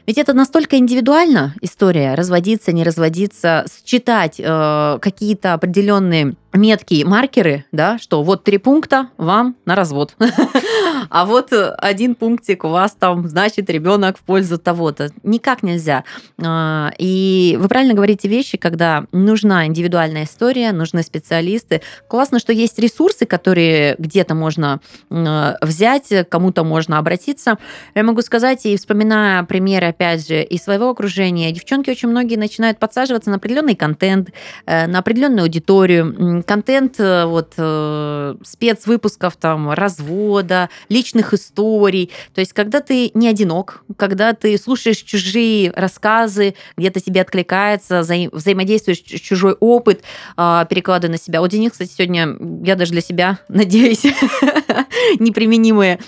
[0.08, 7.98] Ведь это настолько индивидуально история, разводиться, не разводиться, считать э, какие-то определенные метки, маркеры, да,
[7.98, 10.16] что вот три пункта вам на развод.
[11.10, 15.10] а вот один пунктик у вас там, значит, ребенок в пользу того-то.
[15.22, 16.04] Никак нельзя.
[16.42, 21.82] А, и вы правильно говорите вещи, когда нужна индивидуальная история, нужны специалисты.
[22.08, 24.80] Классно, что есть ресурсы, которые где-то можно
[25.10, 27.58] взять, кому-то можно обратиться.
[27.94, 32.78] Я могу сказать, и вспоминая примеры, опять же, из своего окружения, девчонки очень многие начинают
[32.78, 34.30] подсаживаться на определенный контент,
[34.66, 36.42] э, на определенную аудиторию.
[36.46, 42.10] Контент э, вот э, спецвыпусков там развода, личных историй.
[42.34, 48.28] То есть, когда ты не одинок, когда ты слушаешь чужие рассказы, где-то тебе откликается, вза-
[48.32, 50.02] взаимодействуешь чужой опыт,
[50.36, 51.40] а, перекладывая на себя.
[51.40, 54.02] Вот Денис, кстати, сегодня я даже для себя, надеюсь,
[55.18, 55.98] неприменимые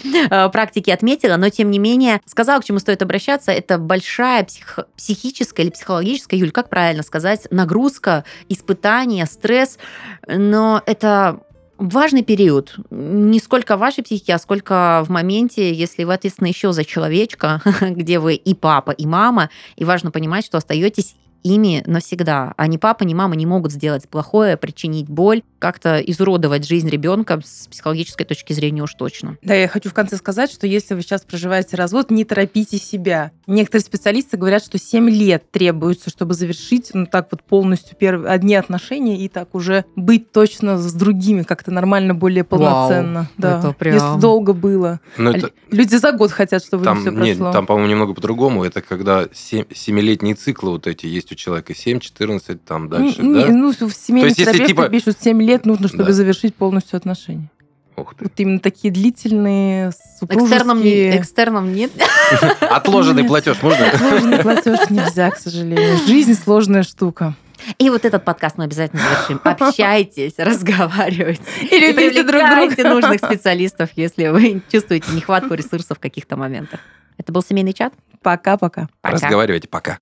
[0.52, 3.52] практики отметила, но тем не менее сказала, к чему стоит обращаться.
[3.52, 4.78] Это большая псих...
[4.96, 9.78] психическая или психологическая, Юль, как правильно сказать, нагрузка, испытание, стресс.
[10.26, 11.40] Но это
[11.80, 12.76] важный период.
[12.90, 18.18] Не сколько вашей психике, а сколько в моменте, если вы ответственны еще за человечка, где
[18.18, 22.52] вы и папа, и мама, и важно понимать, что остаетесь ими навсегда.
[22.56, 27.40] А ни папа, ни мама не могут сделать плохое, причинить боль, как-то изуродовать жизнь ребенка
[27.44, 29.38] с психологической точки зрения уж точно.
[29.42, 33.32] Да, я хочу в конце сказать, что если вы сейчас проживаете развод, не торопите себя.
[33.50, 38.54] Некоторые специалисты говорят, что 7 лет требуется, чтобы завершить ну, так вот полностью первые, одни
[38.54, 43.20] отношения и так уже быть точно с другими как-то нормально, более полноценно.
[43.20, 43.58] Вау, да.
[43.58, 43.94] это прям...
[43.94, 45.00] Если долго было.
[45.18, 45.50] Но это...
[45.72, 47.24] Люди за год хотят, чтобы там, все прошло.
[47.24, 48.62] Нет, там, по-моему, немного по-другому.
[48.62, 53.46] Это когда 7, 7-летние циклы вот эти есть у человека 7, 14, там дальше, не,
[53.46, 53.52] да?
[53.52, 54.88] Ну, в семейной То есть, если, типа...
[54.88, 56.12] пишут 7 лет нужно, чтобы да.
[56.12, 57.50] завершить полностью отношения.
[57.96, 58.24] Ух ты.
[58.24, 61.90] Вот именно такие длительные, Экстерном, экстерном нет.
[62.60, 63.88] Отложенный платеж можно?
[63.88, 65.98] Отложенный платеж нельзя, к сожалению.
[66.06, 67.34] Жизнь сложная штука.
[67.78, 69.40] И вот этот подкаст мы обязательно завершим.
[69.44, 71.42] Общайтесь, разговаривайте.
[71.70, 72.94] И любите друг друга.
[72.94, 76.80] нужных специалистов, если вы чувствуете нехватку ресурсов в каких-то моментах.
[77.18, 77.92] Это был семейный чат.
[78.22, 78.88] Пока-пока.
[79.02, 79.98] Разговаривайте, пока.